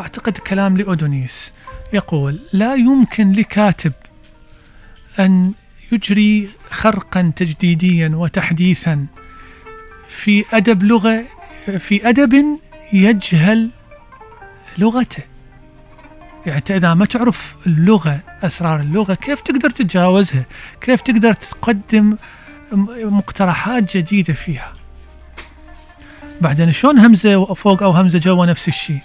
أعتقد 0.00 0.38
كلام 0.38 0.76
لأودونيس 0.76 1.52
يقول 1.92 2.40
لا 2.52 2.74
يمكن 2.74 3.32
لكاتب 3.32 3.92
أن 5.18 5.52
يجري 5.92 6.50
خرقا 6.70 7.32
تجديديا 7.36 8.08
وتحديثا 8.14 9.06
في 10.08 10.44
أدب 10.52 10.82
لغة 10.82 11.24
في 11.78 12.08
أدب 12.08 12.58
يجهل 12.92 13.70
لغته. 14.78 15.22
يعني 16.46 16.62
إذا 16.70 16.94
ما 16.94 17.04
تعرف 17.04 17.56
اللغة 17.66 18.20
أسرار 18.42 18.80
اللغة 18.80 19.14
كيف 19.14 19.40
تقدر 19.40 19.70
تتجاوزها؟ 19.70 20.44
كيف 20.80 21.00
تقدر 21.00 21.32
تقدم 21.32 22.16
مقترحات 23.02 23.96
جديدة 23.96 24.34
فيها؟ 24.34 24.72
بعدين 26.40 26.72
شلون 26.72 26.98
همزة 26.98 27.44
فوق 27.54 27.82
أو 27.82 27.90
همزة 27.90 28.18
جوا 28.18 28.46
نفس 28.46 28.68
الشيء؟ 28.68 29.00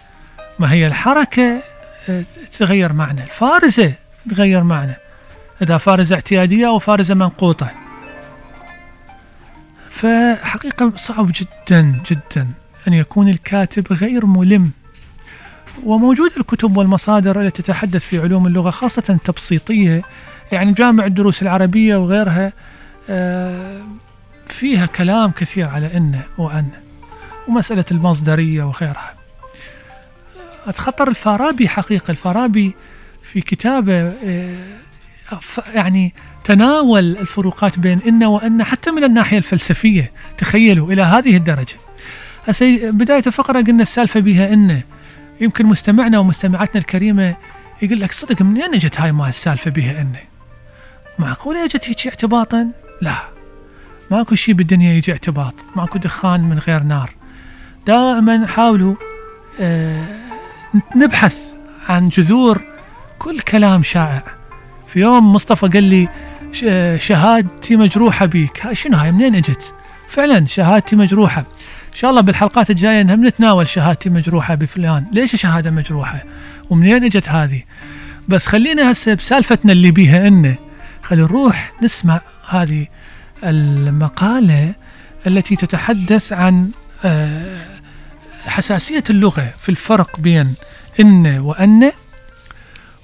ما 0.59 0.71
هي 0.71 0.87
الحركة 0.87 1.63
آه، 2.09 2.25
تغير 2.59 2.93
معنى. 2.93 3.23
الفارزة 3.23 3.93
تغير 4.29 4.63
معنى. 4.63 4.95
إذا 5.61 5.77
فارزة 5.77 6.15
اعتيادية 6.15 6.67
أو 6.67 6.79
فارزة 6.79 7.13
منقوطة. 7.13 7.71
فحقيقة 9.89 10.93
صعب 10.95 11.31
جدا 11.31 12.01
جدا 12.05 12.47
أن 12.87 12.93
يكون 12.93 13.29
الكاتب 13.29 13.93
غير 13.93 14.25
ملم. 14.25 14.71
وموجود 15.83 16.31
الكتب 16.37 16.77
والمصادر 16.77 17.41
التي 17.41 17.63
تتحدث 17.63 18.05
في 18.05 18.19
علوم 18.19 18.47
اللغة 18.47 18.69
خاصة 18.69 19.17
تبسيطية 19.23 20.01
يعني 20.51 20.73
جامع 20.73 21.05
الدروس 21.05 21.41
العربية 21.41 21.95
وغيرها 21.95 22.53
آه، 23.09 23.81
فيها 24.47 24.85
كلام 24.85 25.31
كثير 25.31 25.69
على 25.69 25.97
إن 25.97 26.19
وأن 26.37 26.67
ومسألة 27.47 27.85
المصدرية 27.91 28.63
وغيرها. 28.63 29.13
أتخطر 30.67 31.07
الفارابي 31.07 31.69
حقيقة 31.69 32.11
الفارابي 32.11 32.73
في 33.23 33.41
كتابه 33.41 33.93
آه، 33.93 34.81
يعني 35.73 36.13
تناول 36.43 37.17
الفروقات 37.17 37.79
بين 37.79 37.99
إن 38.07 38.23
وأن 38.23 38.63
حتى 38.63 38.91
من 38.91 39.03
الناحية 39.03 39.37
الفلسفية 39.37 40.11
تخيلوا 40.37 40.91
إلى 40.91 41.01
هذه 41.01 41.37
الدرجة. 41.37 41.75
بداية 42.91 43.23
الفقرة 43.27 43.61
قلنا 43.61 43.81
السالفة 43.81 44.19
بها 44.19 44.53
إن. 44.53 44.81
يمكن 45.41 45.65
مستمعنا 45.65 46.19
ومستمعاتنا 46.19 46.81
الكريمة 46.81 47.35
يقول 47.81 48.01
لك 48.01 48.11
صدق 48.11 48.41
منين 48.41 48.73
اجت 48.73 49.01
هاي 49.01 49.11
مال 49.11 49.29
السالفة 49.29 49.71
بها 49.71 50.01
إن 50.01 50.13
معقولة 51.19 51.65
اجت 51.65 51.89
هيك 51.89 52.07
اعتباطا؟ 52.07 52.67
لا. 53.01 53.15
ماكو 54.11 54.35
شيء 54.35 54.55
بالدنيا 54.55 54.93
يجي 54.93 55.11
اعتباط. 55.11 55.53
ماكو 55.75 55.99
دخان 55.99 56.41
من 56.41 56.59
غير 56.59 56.83
نار. 56.83 57.13
دائما 57.87 58.47
حاولوا 58.47 58.95
آه 59.59 60.05
نبحث 60.95 61.53
عن 61.89 62.09
جذور 62.09 62.61
كل 63.19 63.39
كلام 63.39 63.83
شائع. 63.83 64.23
في 64.87 64.99
يوم 64.99 65.33
مصطفى 65.33 65.67
قال 65.67 65.83
لي 65.83 66.09
شهادتي 66.99 67.75
مجروحة 67.75 68.25
بيك. 68.25 68.65
هاي 68.65 68.75
شنو 68.75 68.97
هاي؟ 68.97 69.11
منين 69.11 69.35
اجت؟ 69.35 69.73
فعلا 70.09 70.47
شهادتي 70.47 70.95
مجروحة. 70.95 71.45
إن 71.91 71.97
شاء 71.97 72.09
الله 72.09 72.21
بالحلقات 72.21 72.69
الجاية 72.69 73.01
هم 73.01 73.27
نتناول 73.27 73.67
شهادتي 73.67 74.09
مجروحه 74.09 74.55
بفلان. 74.55 75.05
ليش 75.13 75.35
شهاده 75.35 75.71
مجروحة؟ 75.71 76.23
ومنين 76.69 77.03
إجت 77.03 77.29
هذه؟ 77.29 77.63
بس 78.27 78.45
خلينا 78.45 78.91
هسه 78.91 79.13
بسالفتنا 79.13 79.71
اللي 79.71 79.91
بيها 79.91 80.27
انه 80.27 80.55
خلينا 81.03 81.25
نروح 81.27 81.73
نسمع 81.83 82.21
هذه 82.49 82.87
المقالة 83.43 84.73
التي 85.27 85.55
تتحدث 85.55 86.33
عن 86.33 86.69
آه، 87.05 87.55
حساسية 88.45 89.03
اللغة 89.09 89.51
في 89.61 89.69
الفرق 89.69 90.19
بين 90.19 90.53
إن 90.99 91.39
وأن. 91.39 91.91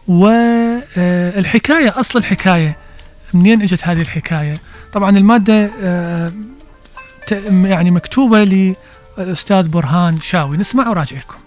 والحكايه 0.08 2.00
أصل 2.00 2.20
الحكاية. 2.20 2.78
منين 3.34 3.62
إجت 3.62 3.88
هذه 3.88 4.02
الحكاية؟ 4.02 4.58
طبعا 4.94 5.18
المادة 5.18 5.70
آه، 5.84 6.32
يعني 7.32 7.92
مكتوبة 7.92 8.44
للأستاذ 9.18 9.70
برهان 9.70 10.18
شاوي. 10.18 10.58
نسمع 10.58 10.90
وراجع 10.90 11.18
لكم 11.18 11.38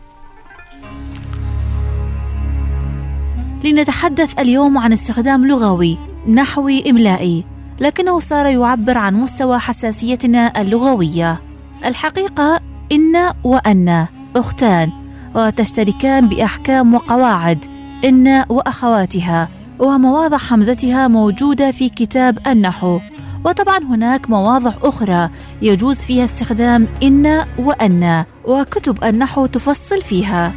لنتحدث 3.64 4.40
اليوم 4.40 4.78
عن 4.78 4.92
استخدام 4.92 5.46
لغوي 5.46 5.98
نحوي 6.28 6.90
إملائي 6.90 7.44
لكنه 7.80 8.18
صار 8.18 8.46
يعبر 8.46 8.98
عن 8.98 9.14
مستوى 9.14 9.58
حساسيتنا 9.58 10.60
اللغوية. 10.60 11.40
الحقيقة 11.84 12.60
إن 12.92 13.32
وأن 13.44 14.06
أختان 14.36 14.90
وتشتركان 15.34 16.28
بأحكام 16.28 16.94
وقواعد 16.94 17.64
إن 18.04 18.44
وأخواتها 18.48 19.48
ومواضع 19.78 20.36
حمزتها 20.36 21.08
موجودة 21.08 21.70
في 21.70 21.88
كتاب 21.88 22.38
النحو. 22.46 23.00
وطبعا 23.44 23.78
هناك 23.78 24.30
مواضع 24.30 24.72
أخرى 24.82 25.30
يجوز 25.62 25.96
فيها 25.96 26.24
استخدام 26.24 26.88
إن 27.02 27.44
وأن 27.58 28.24
وكتب 28.44 29.04
النحو 29.04 29.46
تفصل 29.46 30.02
فيها. 30.02 30.54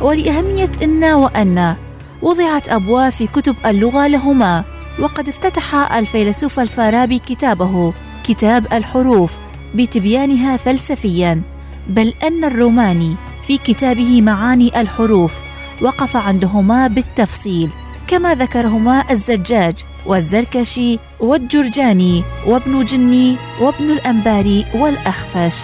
ولأهمية 0.00 0.70
إن 0.82 1.04
وأن 1.04 1.76
وضعت 2.22 2.68
أبواب 2.68 3.12
في 3.12 3.26
كتب 3.26 3.56
اللغة 3.66 4.06
لهما 4.06 4.64
وقد 4.98 5.28
افتتح 5.28 5.92
الفيلسوف 5.92 6.60
الفارابي 6.60 7.18
كتابه 7.18 7.94
كتاب 8.24 8.72
الحروف 8.72 9.38
بتبيانها 9.74 10.56
فلسفيا. 10.56 11.42
بل 11.88 12.14
أن 12.22 12.44
الروماني 12.44 13.14
في 13.46 13.58
كتابه 13.58 14.22
معاني 14.22 14.80
الحروف 14.80 15.40
وقف 15.82 16.16
عندهما 16.16 16.86
بالتفصيل 16.86 17.70
كما 18.06 18.34
ذكرهما 18.34 19.04
الزجاج. 19.10 19.74
والزركشي 20.06 20.98
والجرجاني 21.20 22.24
وابن 22.46 22.84
جني 22.84 23.36
وابن 23.60 23.90
الأنباري 23.90 24.66
والأخفش 24.74 25.56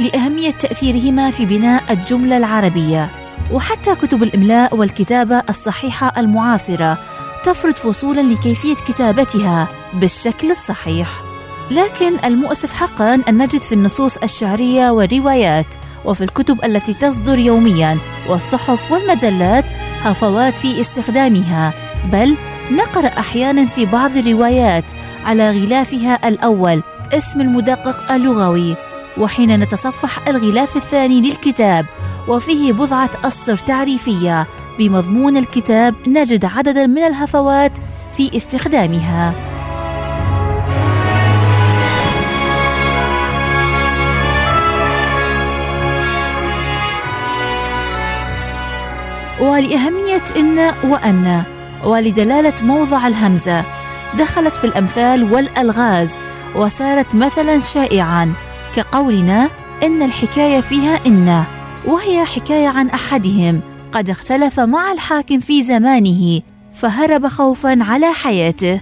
لأهمية 0.00 0.50
تأثيرهما 0.50 1.30
في 1.30 1.46
بناء 1.46 1.92
الجملة 1.92 2.36
العربية. 2.36 3.10
وحتى 3.52 3.94
كتب 3.94 4.22
الإملاء 4.22 4.76
والكتابة 4.76 5.42
الصحيحة 5.48 6.12
المعاصرة 6.16 6.98
تفرض 7.44 7.76
فصولا 7.76 8.20
لكيفية 8.20 8.74
كتابتها 8.74 9.68
بالشكل 9.94 10.50
الصحيح. 10.50 11.08
لكن 11.70 12.24
المؤسف 12.24 12.72
حقا 12.72 13.14
أن 13.28 13.38
نجد 13.42 13.60
في 13.62 13.72
النصوص 13.72 14.16
الشعرية 14.16 14.90
والروايات 14.90 15.66
وفي 16.04 16.24
الكتب 16.24 16.64
التي 16.64 16.94
تصدر 16.94 17.38
يوميا 17.38 17.98
والصحف 18.28 18.92
والمجلات 18.92 19.64
هفوات 20.02 20.58
في 20.58 20.80
استخدامها 20.80 21.72
بل 22.12 22.36
نقرأ 22.70 23.06
أحيانا 23.06 23.66
في 23.66 23.86
بعض 23.86 24.16
الروايات 24.16 24.90
على 25.24 25.50
غلافها 25.50 26.28
الأول 26.28 26.82
اسم 27.12 27.40
المدقق 27.40 28.12
اللغوي. 28.12 28.76
وحين 29.18 29.60
نتصفح 29.60 30.28
الغلاف 30.28 30.76
الثاني 30.76 31.20
للكتاب 31.20 31.86
وفيه 32.28 32.72
بضعة 32.72 33.10
أسطر 33.24 33.56
تعريفية. 33.56 34.46
بمضمون 34.78 35.36
الكتاب 35.36 35.94
نجد 36.06 36.44
عددا 36.44 36.86
من 36.86 37.02
الهفوات 37.02 37.78
في 38.16 38.36
استخدامها. 38.36 39.34
ولأهمية 49.40 50.22
إن 50.36 50.58
وأن. 50.84 51.53
ولدلالة 51.84 52.54
موضع 52.62 53.06
الهمزة. 53.06 53.64
دخلت 54.18 54.54
في 54.54 54.64
الأمثال 54.64 55.32
والألغاز 55.32 56.18
وصارت 56.56 57.14
مثلا 57.14 57.58
شائعا 57.58 58.32
كقولنا 58.74 59.50
إن 59.82 60.02
الحكاية 60.02 60.60
فيها 60.60 61.00
إن 61.06 61.44
وهي 61.86 62.24
حكاية 62.24 62.68
عن 62.68 62.88
أحدهم. 62.88 63.60
قد 63.92 64.10
اختلف 64.10 64.60
مع 64.60 64.92
الحاكم 64.92 65.40
في 65.40 65.62
زمانه 65.62 66.40
فهرب 66.72 67.26
خوفا 67.26 67.78
على 67.80 68.12
حياته. 68.12 68.80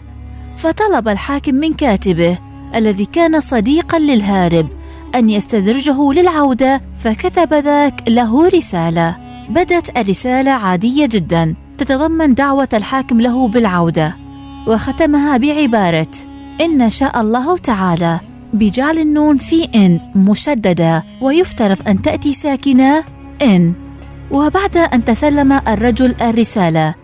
فطلب 0.57 1.09
الحاكم 1.09 1.55
من 1.55 1.75
كاتبه 1.75 2.39
الذي 2.75 3.05
كان 3.05 3.41
صديقا 3.41 3.99
للهارب 3.99 4.69
أن 5.15 5.31
يستدرجه 5.31 6.13
للعودة 6.13 6.81
فكتب 6.99 7.55
ذاك 7.55 8.09
له 8.09 8.49
رسالة. 8.49 9.17
بدت 9.49 9.99
الرسالة 9.99 10.51
عادية 10.51 11.07
جدا. 11.07 11.55
تتضمن 11.83 12.35
دعوة 12.35 12.69
الحاكم 12.75 13.21
له 13.21 13.49
بالعودة 13.49 14.17
وختمها 14.67 15.37
بعبارة 15.37 16.09
إن 16.61 16.91
شاء 16.91 17.21
الله 17.21 17.57
تعالى 17.57 18.21
بجعل 18.53 18.99
النون 18.99 19.37
في 19.37 19.65
إن 19.75 20.01
مشددة 20.15 21.05
ويفترض 21.21 21.89
أن 21.89 22.03
تأتي 22.03 22.33
ساكنة 22.33 23.05
إن. 23.43 23.73
وبعد 24.31 24.77
أن 24.77 25.05
تسلم 25.05 25.53
الرجل 25.53 26.15
الرسالة 26.21 26.95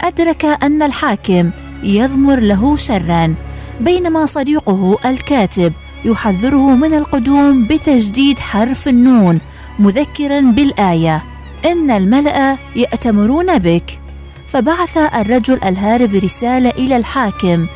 أدرك 0.00 0.44
أن 0.44 0.82
الحاكم 0.82 1.50
يضمر 1.82 2.40
له 2.40 2.76
شرا 2.76 3.34
بينما 3.80 4.26
صديقه 4.26 4.98
الكاتب 5.04 5.72
يحذره 6.04 6.74
من 6.74 6.94
القدوم 6.94 7.66
بتجديد 7.66 8.38
حرف 8.38 8.88
النون 8.88 9.40
مذكرا 9.78 10.40
بالآية 10.40 11.22
إن 11.64 11.90
الملأ 11.90 12.58
يأتمرون 12.76 13.58
بك 13.58 14.00
فبعث 14.48 14.98
الرجل 14.98 15.58
الهارب 15.64 16.14
رسالة 16.14 16.70
إلى 16.70 16.96
الحاكم. 16.96 17.66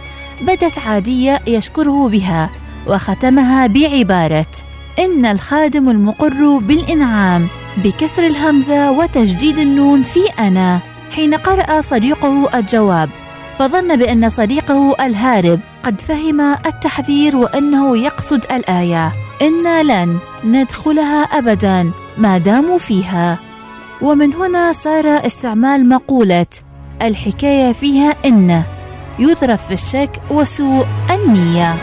بدت 0.42 0.78
عادية 0.78 1.40
يشكره 1.46 2.08
بها 2.08 2.50
وختمها 2.86 3.66
بعبارة 3.66 4.46
إنّا 4.98 5.26
الخادم 5.26 5.90
المقر 5.90 6.58
بالإنعام 6.58 7.48
بكسر 7.76 8.26
الهمزة 8.26 8.90
وتشديد 8.90 9.58
النون 9.58 10.02
في 10.02 10.20
إنّا. 10.38 10.80
حين 11.10 11.34
قرأ 11.34 11.80
صديقه 11.80 12.58
الجواب 12.58 13.10
فظن 13.58 13.96
بأن 13.96 14.28
صديقه 14.28 15.06
الهارب 15.06 15.60
قد 15.82 16.00
فهم 16.00 16.40
التحذير 16.40 17.36
وأنه 17.36 17.98
يقصد 17.98 18.44
الآية 18.52 19.12
إنا 19.42 19.82
لن 19.82 20.18
ندخلها 20.44 21.22
أبدا 21.22 21.90
ما 22.18 22.38
داموا 22.38 22.78
فيها. 22.78 23.38
ومن 24.02 24.34
هنا 24.34 24.72
صار 24.72 25.26
استعمال 25.26 25.88
مقولة 25.88 26.46
الحكاية 27.02 27.72
فيها 27.72 28.14
إن. 28.24 28.62
يثرف 29.18 29.66
في 29.66 29.72
الشك 29.74 30.20
وسوء 30.30 30.86
النية. 31.10 31.74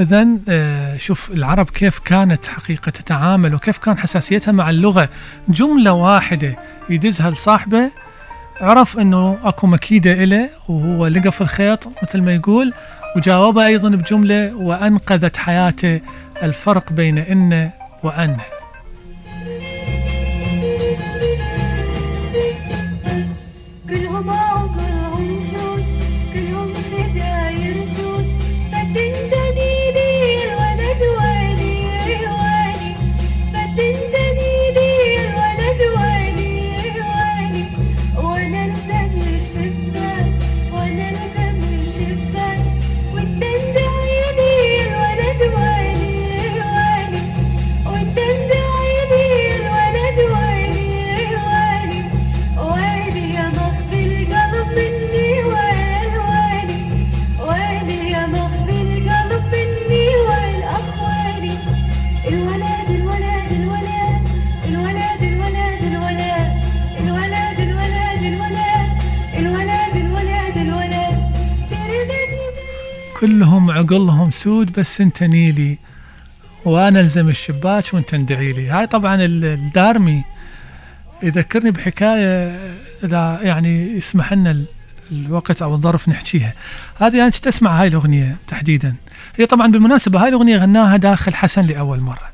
إذا 0.00 0.26
شوف 0.96 1.30
العرب 1.30 1.70
كيف 1.70 1.98
كانت 1.98 2.46
حقيقة 2.46 2.90
تتعامل 2.90 3.54
وكيف 3.54 3.78
كان 3.78 3.98
حساسيتها 3.98 4.52
مع 4.52 4.70
اللغة. 4.70 5.08
جملة 5.48 5.92
واحدة 5.92 6.56
يدزها 6.90 7.30
لصاحبه 7.30 7.90
عرف 8.60 8.98
إنه 8.98 9.38
أكو 9.44 9.66
مكيدة 9.66 10.12
إله 10.12 10.48
وهو 10.68 11.06
لقى 11.06 11.32
في 11.32 11.40
الخيط 11.40 11.88
مثل 12.02 12.22
ما 12.22 12.34
يقول 12.34 12.72
وجاوبها 13.16 13.66
أيضا 13.66 13.88
بجملة 13.88 14.54
وأنقذت 14.56 15.36
حياته 15.36 16.00
الفرق 16.42 16.92
بين 16.92 17.18
ان 17.18 17.70
وان 18.02 18.36
سود 74.30 74.72
بس 74.72 75.00
انت 75.00 75.22
نيلي 75.22 75.78
وأنا 76.64 77.00
ألزم 77.00 77.28
الشباك 77.28 77.84
وأنت 77.92 78.14
ندعي 78.14 78.52
لي. 78.52 78.68
هاي 78.70 78.86
طبعا 78.86 79.14
ال- 79.14 79.44
الدارمي. 79.44 80.24
يذكرني 81.22 81.70
بحكاية 81.70 82.50
إذا 83.04 83.38
يعني 83.42 83.96
يسمح 83.96 84.32
لنا 84.32 84.50
ال- 84.50 84.64
الوقت 85.12 85.62
أو 85.62 85.74
الظرف 85.74 86.08
نحكيها. 86.08 86.52
هذه 86.98 87.14
أنا 87.14 87.28
كنت 87.28 87.46
أسمع 87.46 87.80
هاي 87.82 87.88
الأغنية 87.88 88.36
تحديدا. 88.48 88.94
هي 89.36 89.46
طبعا 89.46 89.66
بالمناسبة 89.66 90.22
هاي 90.22 90.28
الأغنية 90.28 90.56
غناها 90.56 90.96
داخل 90.96 91.34
حسن 91.34 91.66
لأول 91.66 92.00
مرة. 92.00 92.30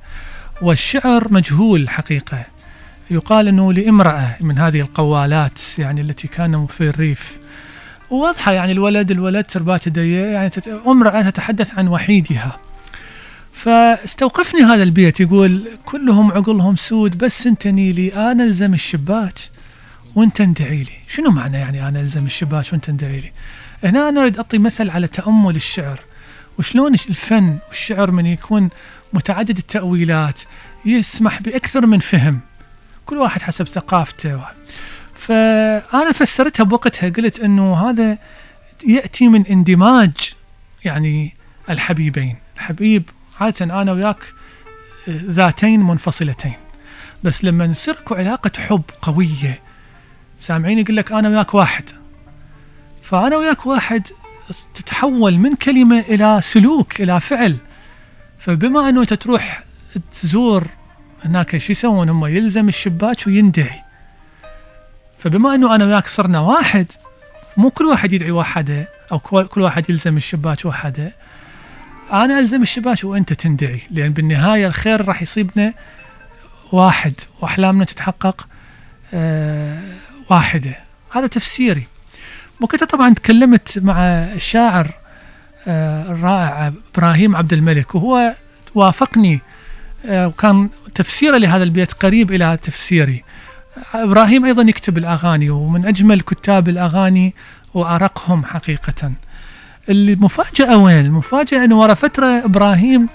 والشعر 0.62 1.32
مجهول 1.32 1.80
الحقيقة 1.82 2.44
يقال 3.10 3.48
إنه 3.48 3.72
لامرأة 3.72 4.36
من 4.40 4.58
هذه 4.58 4.80
القوالات 4.80 5.58
يعني 5.78 6.00
التي 6.00 6.28
كانوا 6.28 6.66
في 6.66 6.88
الريف 6.88 7.38
واضحة 8.10 8.52
يعني 8.52 8.72
الولد 8.72 9.10
الولد 9.10 9.44
تربات 9.44 9.88
ضيق 9.88 10.30
يعني. 10.32 10.50
امراه 10.86 11.22
تتحدث 11.22 11.78
عن 11.78 11.88
وحيدها. 11.88 12.58
فاستوقفني 13.52 14.62
هذا 14.62 14.82
البيت 14.82 15.20
يقول 15.20 15.68
كلهم 15.84 16.32
عقلهم 16.32 16.76
سود 16.76 17.18
بس 17.18 17.46
انت 17.46 17.66
نيلي 17.66 18.14
أنا 18.32 18.44
ألزم 18.44 18.74
الشباك 18.74 19.38
وانت 20.14 20.40
اندعي 20.40 20.82
لي. 20.82 20.92
شنو 21.08 21.30
معنى 21.30 21.58
يعني 21.58 21.88
أنا 21.88 22.00
ألزم 22.00 22.26
الشباك 22.26 22.66
وانت 22.72 22.88
اندعي 22.88 23.20
لي؟ 23.20 23.32
هنا 23.84 24.08
أنا 24.08 24.22
أريد 24.22 24.36
أعطي 24.36 24.58
مثل 24.58 24.90
على 24.90 25.06
تأمل 25.06 25.56
الشعر. 25.56 26.00
وشلون 26.58 26.94
الفن 26.94 27.58
والشعر 27.68 28.10
من 28.10 28.26
يكون 28.26 28.68
متعدد 29.12 29.58
التأويلات 29.58 30.40
يسمح 30.84 31.42
بأكثر 31.42 31.86
من 31.86 31.98
فهم؟ 31.98 32.40
كل 33.06 33.16
واحد 33.16 33.42
حسب 33.42 33.68
ثقافته. 33.68 34.40
فأنا 35.26 36.12
فسرتها 36.12 36.64
بوقتها 36.64 37.08
قلت 37.08 37.40
إنه 37.40 37.74
هذا 37.74 38.18
يأتي 38.86 39.28
من 39.28 39.46
اندماج 39.46 40.12
يعني 40.84 41.34
الحبيبين. 41.70 42.36
الحبيب 42.56 43.02
عادة 43.40 43.64
أنا 43.64 43.92
وياك 43.92 44.16
آه، 45.08 45.20
ذاتين 45.24 45.80
منفصلتين. 45.80 46.52
بس 47.24 47.44
لما 47.44 47.74
اكو 47.88 48.14
علاقة 48.14 48.50
حب 48.58 48.82
قوية 49.02 49.60
سامعين 50.40 50.78
يقول 50.78 50.96
لك 50.96 51.12
أنا 51.12 51.28
وياك 51.28 51.54
واحد. 51.54 51.84
فأنا 53.02 53.36
وياك 53.36 53.66
واحد 53.66 54.06
تتحول 54.74 55.38
من 55.38 55.54
كلمة 55.54 56.00
إلى 56.00 56.40
سلوك 56.42 57.00
إلى 57.00 57.20
فعل. 57.20 57.56
فبما 58.38 58.88
أنه 58.88 59.00
أنت 59.02 59.14
تروح 59.14 59.64
تزور 60.12 60.66
هناك 61.24 61.56
شو 61.56 61.72
يسوون؟ 61.72 62.08
هم 62.08 62.26
يلزم 62.26 62.68
الشباك 62.68 63.26
ويندعي. 63.26 63.85
فبما 65.18 65.54
أنه 65.54 65.74
أنا 65.74 65.84
وياك 65.84 66.06
صرنا 66.06 66.40
واحد 66.40 66.86
مو 67.56 67.70
كل 67.70 67.84
واحد 67.84 68.12
يدعي 68.12 68.30
وحده 68.30 68.88
أو 69.12 69.18
كل 69.18 69.60
واحد 69.60 69.90
يلزم 69.90 70.16
الشباك 70.16 70.64
وحده 70.64 71.12
أنا 72.12 72.38
ألزم 72.38 72.62
الشباك 72.62 73.04
وأنت 73.04 73.32
تندعي 73.32 73.80
لأن 73.90 74.12
بالنهاية 74.12 74.66
الخير 74.66 75.08
راح 75.08 75.22
يصيبنا 75.22 75.74
واحد 76.72 77.12
وأحلامنا 77.40 77.84
تتحقق 77.84 78.46
آه 79.14 79.78
واحدة. 80.30 80.76
هذا 81.10 81.26
تفسيري. 81.26 81.86
وكنت 82.60 82.84
طبعا 82.84 83.14
تكلمت 83.14 83.78
مع 83.78 83.98
الشاعر 84.34 84.90
آه 85.66 86.12
الرائع 86.12 86.72
إبراهيم 86.94 87.36
عبد 87.36 87.52
الملك 87.52 87.94
وهو 87.94 88.34
وافقني 88.74 89.40
آه 90.06 90.26
وكان 90.26 90.68
تفسيره 90.94 91.36
لهذا 91.36 91.64
البيت 91.64 91.92
قريب 91.92 92.32
إلى 92.32 92.58
تفسيري. 92.62 93.24
إبراهيم 93.94 94.44
أيضا 94.44 94.62
يكتب 94.62 94.98
الأغاني 94.98 95.50
ومن 95.50 95.86
أجمل 95.86 96.20
كتاب 96.20 96.68
الأغاني 96.68 97.34
وأرقهم 97.74 98.44
حقيقة. 98.44 99.12
المفاجأة 99.88 100.76
وين؟ 100.78 101.06
المفاجأة 101.06 101.64
إنه 101.64 101.80
ورا 101.80 101.94
فترة 101.94 102.26
إبراهيم 102.26 103.08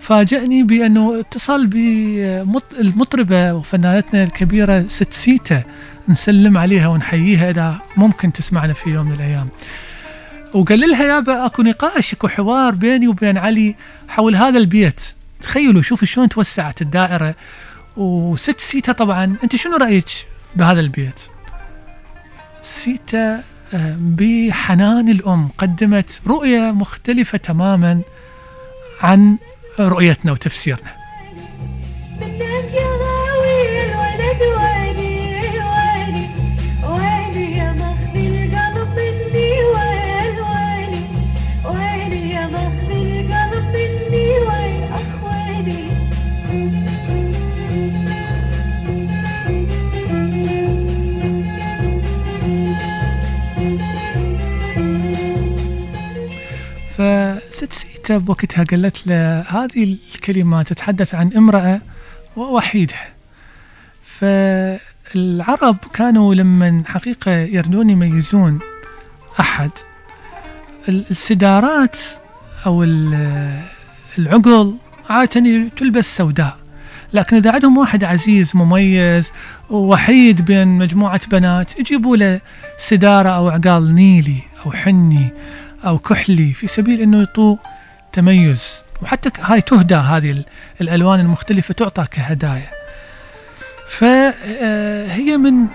فاجأني 0.00 0.62
بأنه 0.62 1.20
اتصل 1.20 1.66
بالمطربة 1.66 3.52
وفنانتنا 3.54 4.24
الكبيرة 4.24 4.84
ست 4.88 5.12
سيتا 5.12 5.62
نسلم 6.08 6.58
عليها 6.58 6.88
ونحييها 6.88 7.50
إذا 7.50 7.78
ممكن 7.96 8.32
تسمعنا 8.32 8.72
في 8.72 8.90
يوم 8.90 9.06
من 9.06 9.12
الأيام. 9.12 9.48
وقال 10.54 10.80
لها 10.80 11.04
يابا 11.04 11.46
أكو 11.46 11.62
نقاش 11.62 12.12
أكو 12.12 12.28
حوار 12.28 12.74
بيني 12.74 13.08
وبين 13.08 13.38
علي 13.38 13.74
حول 14.08 14.36
هذا 14.36 14.58
البيت. 14.58 15.00
تخيلوا 15.40 15.82
شوفوا 15.82 16.06
شلون 16.06 16.28
توسعت 16.28 16.82
الدائرة. 16.82 17.34
وست 17.98 18.60
سيتا 18.60 18.92
طبعا. 18.92 19.36
أنت 19.44 19.56
شنو 19.56 19.76
رأيك 19.76 20.04
بهذا 20.56 20.80
البيت؟ 20.80 21.20
سيتا 22.62 23.42
آه، 23.74 23.96
بحنان 23.98 25.08
الأم 25.08 25.48
قدمت 25.58 26.20
رؤية 26.26 26.60
مختلفة 26.60 27.38
تماما 27.38 28.00
عن 29.02 29.38
رؤيتنا 29.80 30.32
وتفسيرنا. 30.32 30.92
يا 32.20 32.86
غاوي 33.02 33.84
الولد 33.84 34.42
سيتا 58.08 58.18
بوقتها 58.24 58.64
قالت 58.64 59.06
له 59.06 59.40
هذه 59.40 59.96
الكلمة 60.14 60.62
تتحدث 60.62 61.14
عن 61.14 61.32
امرأة 61.36 61.80
ووحيدها 62.36 63.08
فالعرب 64.02 65.76
كانوا 65.94 66.34
لما 66.34 66.82
حقيقة 66.86 67.30
يردون 67.30 67.90
يميزون 67.90 68.58
أحد. 69.40 69.70
السدارات 70.88 71.98
أو 72.66 72.82
ال- 72.82 73.62
العقل 74.18 74.74
عادة 75.10 75.68
تلبس 75.76 76.16
سوداء 76.16 76.56
لكن 77.12 77.36
إذا 77.36 77.50
عندهم 77.52 77.78
واحد 77.78 78.04
عزيز 78.04 78.56
مميز 78.56 79.32
ووحيد 79.70 80.44
بين 80.44 80.68
مجموعة 80.68 81.20
بنات 81.30 81.78
يجيبوا 81.80 82.16
له 82.16 82.40
سدارة 82.78 83.28
أو 83.28 83.48
عقال 83.48 83.94
نيلي 83.94 84.38
أو 84.66 84.72
حني 84.72 85.28
أو 85.84 85.98
كحلي 85.98 86.52
في 86.52 86.66
سبيل 86.66 87.00
أنه 87.00 87.18
يعطوه 87.18 87.58
تميز 88.12 88.82
وحتى 89.02 89.30
هاي 89.40 89.60
تهدى 89.60 89.94
هذه 89.94 90.30
ال- 90.30 90.44
الألوان 90.80 91.20
المختلفة 91.20 91.74
تعطى 91.74 92.04
كهدايا. 92.10 92.70
فهي 93.88 95.36
من 95.36 95.66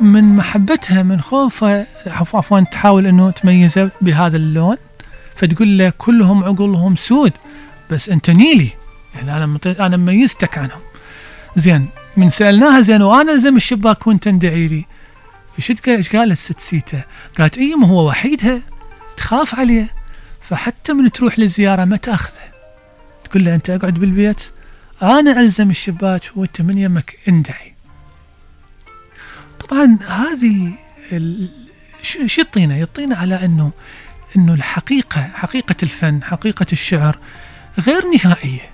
من 0.00 0.36
محبتها 0.36 1.02
من 1.02 1.20
خوفها 1.20 1.86
عف- 2.06 2.36
عفوا 2.36 2.60
تحاول 2.60 3.06
إنه 3.06 3.30
تميزه 3.30 3.90
بهذا 4.00 4.36
اللون. 4.36 4.76
فتقول 5.36 5.78
له 5.78 5.92
كلهم 5.98 6.44
عقلهم 6.44 6.96
سود 6.96 7.32
بس 7.90 8.08
أنت 8.08 8.30
نيلي. 8.30 8.70
يعني 9.14 9.36
أنا 9.36 9.46
مط- 9.46 9.66
أنا 9.80 9.96
ميزتك 9.96 10.58
عنهم. 10.58 10.80
زين 11.56 11.88
من 12.16 12.30
سألناها 12.30 12.80
زين 12.80 13.02
وأنا 13.02 13.32
الزم 13.32 13.56
الشباك 13.56 14.06
وانت 14.06 14.26
أندعي 14.26 14.66
لي. 14.66 14.84
إيش 15.88 16.16
قالت 16.16 16.38
ست 16.38 16.60
سيتا؟ 16.60 17.02
قالت 17.38 17.58
اي 17.58 17.74
ما 17.74 17.86
هو 17.86 18.08
وحيدها. 18.08 18.60
تخاف 19.16 19.54
عليه. 19.58 19.97
فحتى 20.48 20.92
من 20.92 21.12
تروح 21.12 21.38
للزياره 21.38 21.84
ما 21.84 21.96
تأخذه. 21.96 22.48
تقول 23.24 23.44
له 23.44 23.54
أنت 23.54 23.70
أقعد 23.70 23.94
بالبيت؟ 23.94 24.42
أنا 25.02 25.40
ألزم 25.40 25.70
الشباك 25.70 26.22
وأنت 26.36 26.60
من 26.60 26.78
يمك 26.78 27.18
اندعي. 27.28 27.74
طبعا 29.68 29.98
هذه 30.08 30.72
ال- 31.12 31.48
شو 32.02 32.18
يعطينا؟ 32.38 32.76
يعطينا 32.76 33.16
على 33.16 33.44
انه 33.44 33.70
إنه 34.36 34.54
الحقيقة 34.54 35.30
حقيقة 35.34 35.76
الفن 35.82 36.22
حقيقة 36.22 36.66
الشعر 36.72 37.18
غير 37.78 38.02
نهائية. 38.14 38.70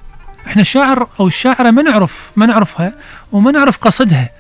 إحنا 0.47 0.63
الشاعر 0.63 1.09
أو 1.21 1.27
الشاعرة 1.27 1.71
ما 1.71 1.83
نعرف 1.83 2.33
ما 2.37 2.47
نعرفها 2.47 2.95
وما 3.33 3.51
نعرف 3.51 3.79
قصدها. 3.79 4.31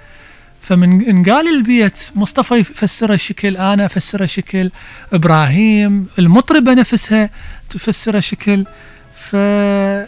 فمن 0.64 1.24
قال 1.24 1.48
البيت 1.48 2.10
مصطفى 2.14 2.54
يفسرها 2.54 3.16
شكل 3.16 3.56
أنا 3.56 3.86
افسرها 3.86 4.26
شكل 4.26 4.70
إبراهيم 5.12 6.06
المطربه 6.18 6.74
نفسها 6.74 7.30
تفسرها 7.70 8.20
شكل 8.20 8.64
فهذه 9.14 10.06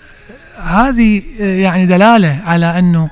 يعني 1.41 1.87
دلالة 1.87 2.43
على 2.47 2.79
أنه 2.79 3.11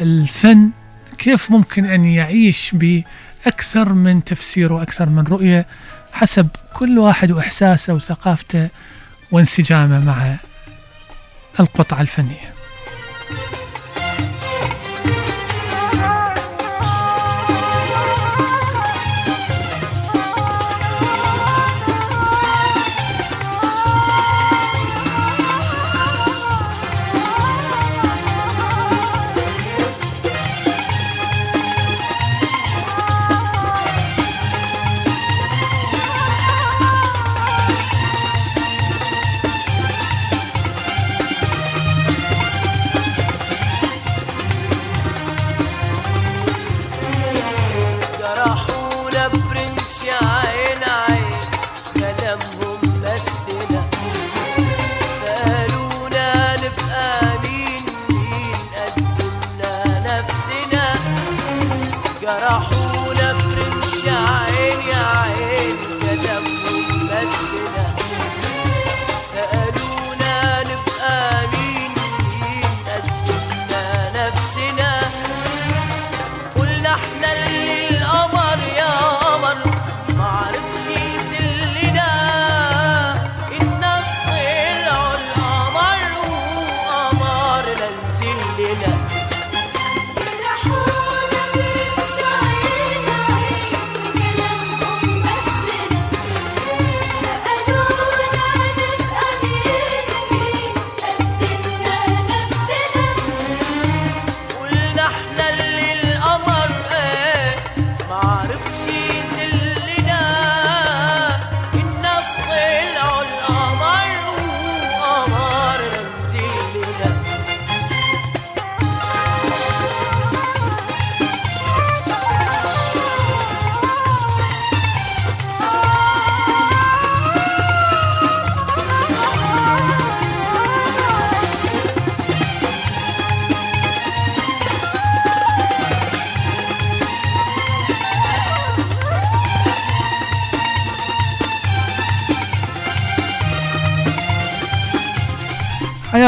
الفن 0.00 0.70
كيف 1.18 1.50
ممكن 1.50 1.84
أن 1.84 2.04
يعيش 2.04 2.70
بأكثر 2.72 3.92
من 3.92 4.24
تفسير 4.24 4.72
وأكثر 4.72 5.08
من 5.08 5.24
رؤية 5.24 5.66
حسب 6.12 6.48
كل 6.74 6.98
واحد 6.98 7.30
وإحساسه 7.30 7.94
وثقافته 7.94 8.68
وانسجامه 9.32 10.04
مع 10.04 10.36
القطعه 11.60 12.00
الفنية. 12.00 12.54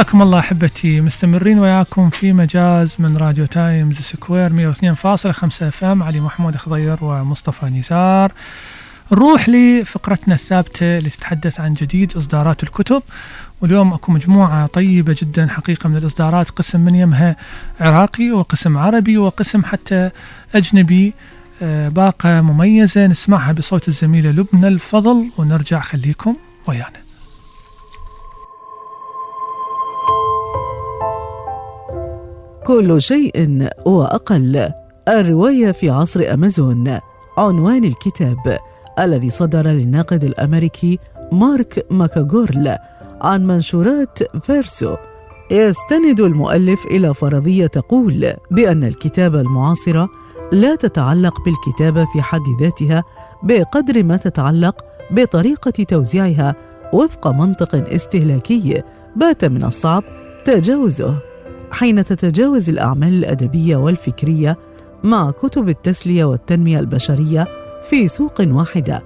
حياكم 0.07 0.23
الله 0.23 0.39
أحبتي 0.39 1.01
مستمرين 1.01 1.59
وياكم 1.59 2.11
في 2.11 2.33
مجاز 2.33 2.97
من 2.99 3.17
راديو 3.17 3.47
تايمز 3.47 3.97
سكوير 3.97 4.73
102.5 4.73 5.63
FM. 5.63 6.03
علي 6.03 6.21
محمود 6.21 6.57
خضير 6.57 6.97
ومصطفى 7.01 7.67
نزار. 7.67 8.33
نروح 9.13 9.49
لفقرتنا 9.49 10.35
الثابتة 10.35 10.99
اللي 10.99 11.11
تتحدث 11.11 11.61
عن 11.61 11.75
جديد 11.75 12.17
إصدارات 12.17 12.63
الكتب. 12.63 13.03
واليوم 13.61 13.93
أكو 13.93 14.13
مجموعة 14.13 14.67
طيبة 14.67 15.17
جدا 15.23 15.47
حقيقة 15.47 15.89
من 15.89 15.97
الإصدارات 15.97 16.51
قسم 16.51 16.81
من 16.81 16.95
يمها 16.95 17.37
عراقي 17.81 18.31
وقسم 18.31 18.79
عربي 18.79 19.19
وقسم 19.19 19.65
حتى 19.65 20.11
أجنبي. 20.55 21.15
آه، 21.63 21.89
باقة 21.89 22.41
مميزة 22.41 23.07
نسمعها 23.07 23.53
بصوت 23.53 23.89
الزميلة 23.89 24.31
لبنى 24.31 24.69
الفضل. 24.69 25.31
ونرجع 25.39 25.81
خليكم 25.81 26.37
ويانا. 26.67 27.06
كل 32.67 33.01
شيء 33.01 33.69
وأقل 33.87 34.71
الرواية 35.09 35.73
في 35.73 35.91
عصر 35.91 36.35
أمازون. 36.35 36.99
عنوان 37.39 37.85
الكتاب 37.85 38.59
الذي 38.99 39.31
صدر 39.31 39.67
للناقد 39.67 40.25
الأمريكي 40.25 40.99
مارك 41.33 41.87
ماكاغورل 41.91 42.77
عن 43.21 43.47
منشورات 43.47 44.19
فيرسو. 44.43 44.97
يستند 45.51 46.21
المؤلف 46.21 46.87
إلى 46.87 47.15
فرضية 47.15 47.67
تقول 47.67 48.33
بأن 48.51 48.85
الكتابة 48.85 49.41
المعاصرة 49.41 50.09
لا 50.53 50.75
تتعلق 50.75 51.45
بالكتابة 51.45 52.05
في 52.13 52.23
حد 52.23 52.45
ذاتها 52.61 53.05
بقدر 53.43 54.03
ما 54.03 54.17
تتعلق 54.17 54.85
بطريقة 55.11 55.85
توزيعها 55.85 56.55
وفق 56.93 57.29
منطق 57.29 57.75
استهلاكي 57.95 58.83
بات 59.17 59.45
من 59.45 59.65
الصعب 59.65 60.03
تجاوزه. 60.45 61.36
حين 61.71 62.05
تتجاوز 62.05 62.71
الأعمال 62.71 63.15
الأدبية 63.15 63.77
والفكرية 63.77 64.59
مع 65.05 65.31
كتب 65.31 65.69
التسلية 65.69 66.25
والتنمية 66.25 66.79
البشرية 66.79 67.47
في 67.91 68.09
سوق 68.09 68.41
واحدة. 68.41 69.03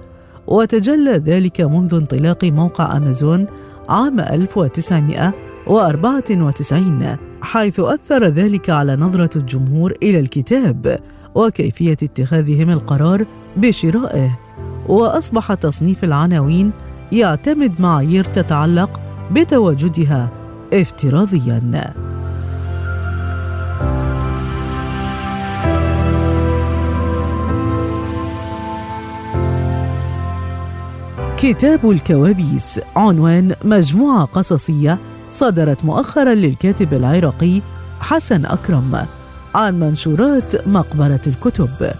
وتجلى 0.47 1.11
ذلك 1.11 1.61
منذ 1.61 1.93
انطلاق 1.93 2.45
موقع 2.45 2.97
أمازون 2.97 3.45
عام 3.89 4.19
1994 4.19 7.17
حيث 7.41 7.79
أثر 7.79 8.25
ذلك 8.25 8.69
على 8.69 8.95
نظرة 8.95 9.37
الجمهور 9.37 9.93
إلى 10.03 10.19
الكتاب 10.19 10.99
وكيفية 11.35 11.97
اتخاذهم 12.03 12.69
القرار 12.69 13.25
بشرائه. 13.57 14.39
وأصبح 14.87 15.53
تصنيف 15.53 16.03
العناوين 16.03 16.71
يعتمد 17.11 17.81
معايير 17.81 18.23
تتعلق 18.23 18.99
بتواجدها 19.31 20.29
افتراضياً. 20.73 22.10
كتاب 31.41 31.91
الكوابيس. 31.91 32.79
عنوان 32.95 33.55
مجموعة 33.65 34.25
قصصية 34.25 34.99
صدرت 35.29 35.85
مؤخرا 35.85 36.33
للكاتب 36.33 36.93
العراقي 36.93 37.61
حسن 37.99 38.45
أكرم 38.45 39.05
عن 39.55 39.79
منشورات 39.79 40.67
مقبرة 40.67 41.21
الكتب. 41.27 41.91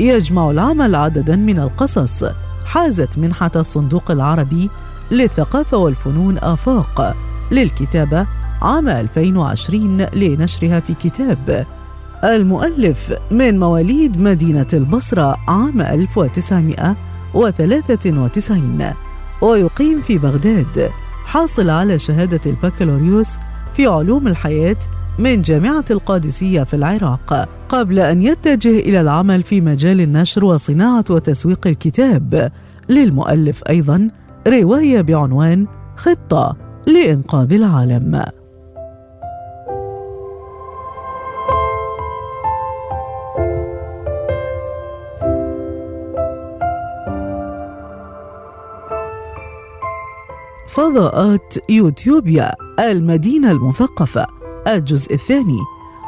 يجمع 0.00 0.50
العمل 0.50 0.94
عددا 0.94 1.36
من 1.36 1.58
القصص 1.58 2.24
حازت 2.64 3.18
منحة 3.18 3.50
الصندوق 3.56 4.10
العربي 4.10 4.70
للثقافة 5.10 5.76
والفنون 5.76 6.38
آفاق 6.38 7.16
للكتابة 7.50 8.26
عام 8.62 8.88
2020 8.88 10.06
لنشرها 10.14 10.80
في 10.80 10.94
كتاب. 10.94 11.66
المؤلف 12.24 13.12
من 13.30 13.58
مواليد 13.58 14.20
مدينة 14.20 14.68
البصرة 14.72 15.36
عام 15.48 15.80
1993 17.34 18.92
ويقيم 19.42 20.02
في 20.02 20.18
بغداد. 20.18 20.90
حاصل 21.24 21.70
على 21.70 21.98
شهادة 21.98 22.40
البكالوريوس 22.46 23.28
في 23.74 23.86
علوم 23.86 24.26
الحياة 24.28 24.76
من 25.18 25.42
جامعة 25.42 25.84
القادسية 25.90 26.62
في 26.62 26.76
العراق. 26.76 27.48
قبل 27.68 27.98
أن 27.98 28.22
يتجه 28.22 28.78
إلى 28.78 29.00
العمل 29.00 29.42
في 29.42 29.60
مجال 29.60 30.00
النشر 30.00 30.44
وصناعة 30.44 31.04
وتسويق 31.10 31.66
الكتاب. 31.66 32.52
للمؤلف 32.88 33.62
أيضا 33.68 34.10
رواية 34.48 35.00
بعنوان 35.00 35.66
خطة 35.96 36.56
لإنقاذ 36.86 37.52
العالم. 37.52 38.22
فضاءات 50.72 51.54
يوتيوبيا 51.70 52.52
المدينة 52.80 53.50
المثقفة. 53.50 54.26
الجزء 54.68 55.14
الثاني. 55.14 55.58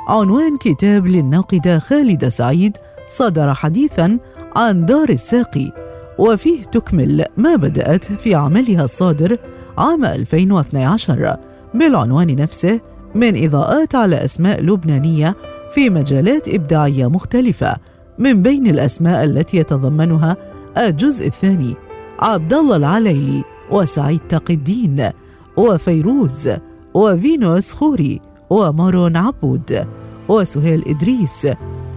عنوان 0.09 0.57
كتاب 0.57 1.07
للناقدة 1.07 1.79
خالدة 1.79 2.29
سعيد 2.29 2.77
صدر 3.09 3.55
حديثا 3.55 4.19
عن 4.57 4.87
دار 4.87 5.09
الساقي 5.09 5.73
وفيه 6.19 6.63
تكمل 6.63 7.25
ما 7.37 7.57
بدأت 7.57 8.05
في 8.05 8.35
عملها 8.35 8.85
الصادر 8.85 9.39
عام 9.79 10.05
2012 10.05 11.37
بالعنوان 11.75 12.37
نفسه 12.37 12.81
من 13.15 13.45
إضاءات 13.45 13.95
على 13.95 14.25
أسماء 14.25 14.61
لبنانية 14.61 15.37
في 15.71 15.91
مجالات 15.91 16.49
إبداعية 16.49 17.07
مختلفة 17.07 17.77
من 18.19 18.43
بين 18.43 18.67
الأسماء 18.67 19.25
التي 19.25 19.57
يتضمنها 19.57 20.37
الجزء 20.79 21.27
الثاني 21.27 21.75
عبد 22.21 22.55
الله 22.55 22.77
العليلي. 22.77 23.54
وسعيد 23.71 24.21
تقي 24.29 24.55
الدين 24.55 25.11
وفيروز 25.57 26.51
وفينوس 26.95 27.73
خوري 27.73 28.21
ومارون 28.51 29.17
عبود 29.17 29.87
وسهيل 30.29 30.85
إدريس 30.87 31.49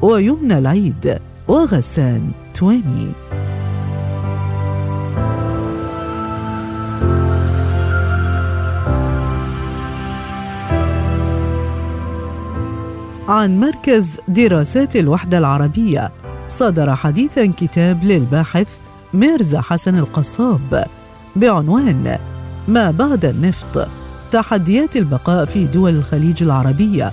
ويمنى 0.01 0.57
العيد 0.57 1.19
وغسان 1.47 2.31
تواني 2.53 3.07
عن 13.27 13.59
مركز 13.59 14.19
دراسات 14.27 14.95
الوحدة 14.95 15.37
العربية 15.37 16.11
صدر 16.47 16.95
حديثا 16.95 17.45
كتاب 17.45 18.03
للباحث 18.03 18.67
ميرزا 19.13 19.61
حسن 19.61 19.95
القصاب. 19.95 20.87
بعنوان 21.39 22.17
ما 22.67 22.91
بعد 22.91 23.25
النفط. 23.25 23.87
تحديات 24.31 24.95
البقاء 24.95 25.45
في 25.45 25.67
دول 25.67 25.95
الخليج 25.95 26.43
العربية. 26.43 27.11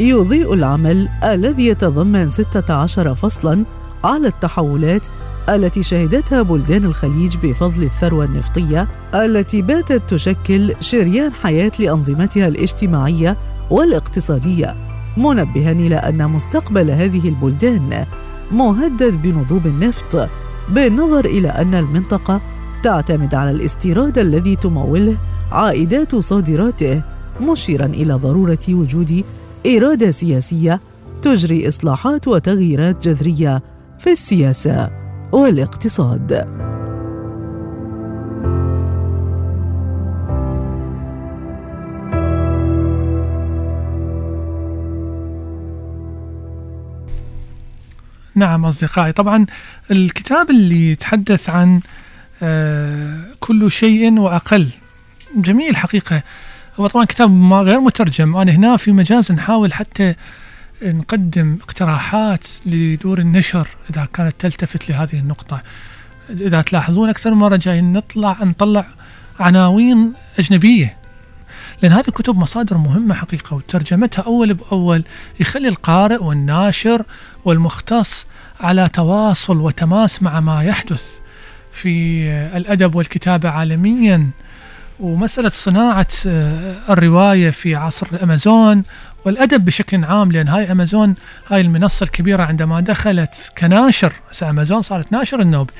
يضيء 0.00 0.54
العمل 0.54 1.08
الذي 1.24 1.66
يتضمن 1.66 2.28
16 2.28 3.14
فصلاً 3.14 3.64
على 4.04 4.28
التحولات 4.28 5.02
التي 5.48 5.82
شهدتها 5.82 6.42
بلدان 6.42 6.84
الخليج 6.84 7.36
بفضل 7.42 7.82
الثروة 7.82 8.24
النفطية 8.24 8.88
التي 9.14 9.62
باتت 9.62 10.02
تشكل 10.08 10.74
شريان 10.80 11.32
حياة 11.32 11.72
لأنظمتها 11.78 12.48
الاجتماعية 12.48 13.36
والاقتصادية. 13.70 14.76
منبها 15.16 15.72
إلى 15.72 15.96
أن 15.96 16.30
مستقبل 16.30 16.90
هذه 16.90 17.28
البلدان 17.28 18.06
مهدد 18.50 19.22
بنضوب 19.22 19.66
النفط 19.66 20.28
بالنظر 20.68 21.24
إلى 21.24 21.48
أن 21.48 21.74
المنطقة 21.74 22.40
تعتمد 22.82 23.34
على 23.34 23.50
الاستيراد 23.50 24.18
الذي 24.18 24.56
تموله 24.56 25.16
عائدات 25.52 26.16
صادراته 26.16 27.02
مشيرا 27.40 27.86
إلى 27.86 28.14
ضرورة 28.14 28.58
وجود 28.68 29.24
إرادة 29.66 30.10
سياسية 30.10 30.80
تجري 31.22 31.68
إصلاحات 31.68 32.28
وتغييرات 32.28 33.08
جذرية 33.08 33.62
في 33.98 34.12
السياسة 34.12 34.90
والاقتصاد. 35.32 36.62
نعم 48.34 48.64
أصدقائي 48.64 49.12
طبعا 49.12 49.46
الكتاب 49.90 50.50
اللي 50.50 50.90
يتحدث 50.90 51.50
عن 51.50 51.80
كل 53.40 53.72
شيء 53.72 54.18
وأقل. 54.18 54.68
جميل 55.36 55.76
حقيقة. 55.76 56.22
هو 56.80 56.86
طبعا 56.86 57.04
كتاب 57.04 57.52
غير 57.52 57.80
مترجم. 57.80 58.36
أنا 58.36 58.52
هنا 58.52 58.76
في 58.76 58.92
مجاز 58.92 59.32
نحاول 59.32 59.72
حتى 59.72 60.14
نقدم 60.82 61.58
اقتراحات 61.62 62.46
لدور 62.66 63.18
النشر 63.18 63.68
إذا 63.90 64.08
كانت 64.12 64.34
تلتفت 64.38 64.90
لهذه 64.90 65.18
النقطة. 65.18 65.62
إذا 66.30 66.62
تلاحظون 66.62 67.08
أكثر 67.08 67.34
مرة 67.34 67.56
جايين 67.56 67.92
نطلع 67.92 68.44
نطلع 68.44 68.86
عناوين 69.40 70.12
أجنبية. 70.38 70.96
لأن 71.82 71.92
هذه 71.92 72.08
الكتب 72.08 72.38
مصادر 72.38 72.76
مهمة 72.76 73.14
حقيقة 73.14 73.56
وترجمتها 73.56 74.22
أول 74.22 74.54
بأول 74.54 75.04
يخلي 75.40 75.68
القارئ 75.68 76.22
والناشر 76.24 77.04
والمختص 77.44 78.26
على 78.60 78.88
تواصل 78.88 79.56
وتماس 79.56 80.22
مع 80.22 80.40
ما 80.40 80.62
يحدث. 80.62 81.21
في 81.72 82.22
الأدب 82.56 82.94
والكتابة 82.94 83.48
عالميا 83.48 84.30
ومسألة 85.00 85.48
صناعة 85.48 86.06
آه، 86.26 86.74
الرواية 86.90 87.50
في 87.50 87.74
عصر 87.74 88.06
أمازون 88.22 88.82
والأدب 89.24 89.64
بشكل 89.64 90.04
عام 90.04 90.32
لأن 90.32 90.48
هاي 90.48 90.72
أمازون 90.72 91.14
هاي 91.48 91.60
المنصة 91.60 92.04
الكبيرة 92.04 92.42
عندما 92.42 92.80
دخلت 92.80 93.50
كناشر 93.58 94.12
أمازون 94.42 94.82
صارت 94.82 95.12
ناشر 95.12 95.40
النوب 95.40 95.70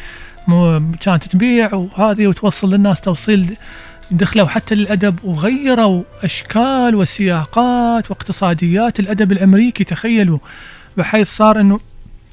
كانت 1.01 1.25
تبيع 1.25 1.75
وهذه 1.75 2.27
وتوصل 2.27 2.75
للناس 2.75 3.01
توصيل 3.01 3.57
دخلوا 4.11 4.47
حتى 4.47 4.75
للأدب 4.75 5.19
وغيروا 5.25 6.03
أشكال 6.23 6.95
وسياقات 6.95 8.11
واقتصاديات 8.11 9.01
الأدب 9.01 9.33
الأمريكي 9.33 9.85
تخيلوا 9.85 10.39
بحيث 10.97 11.37
صار 11.37 11.61
أنه 11.61 11.81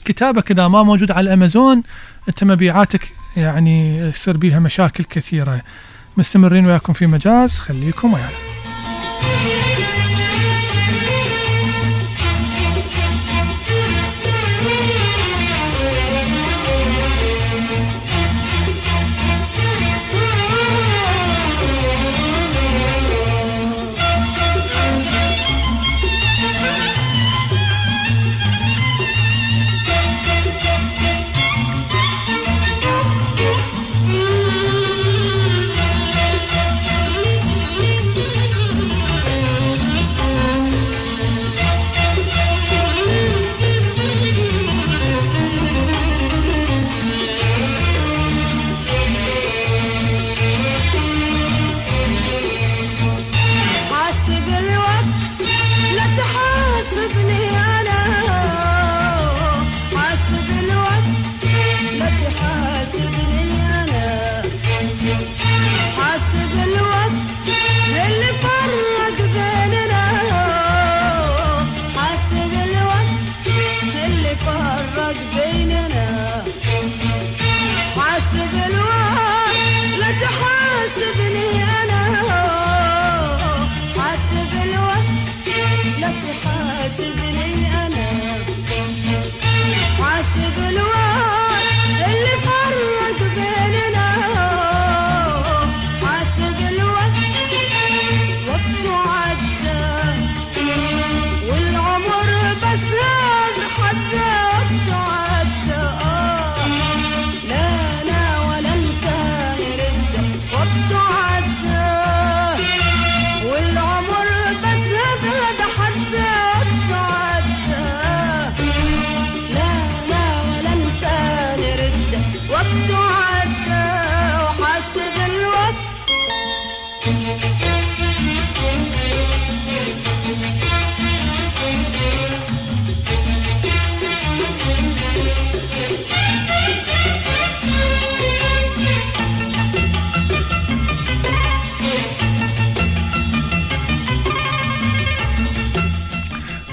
كتابك 0.10 0.52
إذا 0.52 0.68
ما 0.68 0.84
موجود 0.84 1.12
على 1.12 1.28
الأمازون 1.28 1.84
أنت 2.30 2.44
مبيعاتك 2.44 3.14
يعني 3.38 3.98
يصير 3.98 4.38
بيها 4.38 4.60
مشاكل 4.60 5.04
كثيرة. 5.04 5.62
مستمرين 6.18 6.66
وياكم 6.66 6.94
في 6.94 7.08
مجاز 7.08 7.58
خليكم 7.60 8.14
ويانا. 8.14 9.59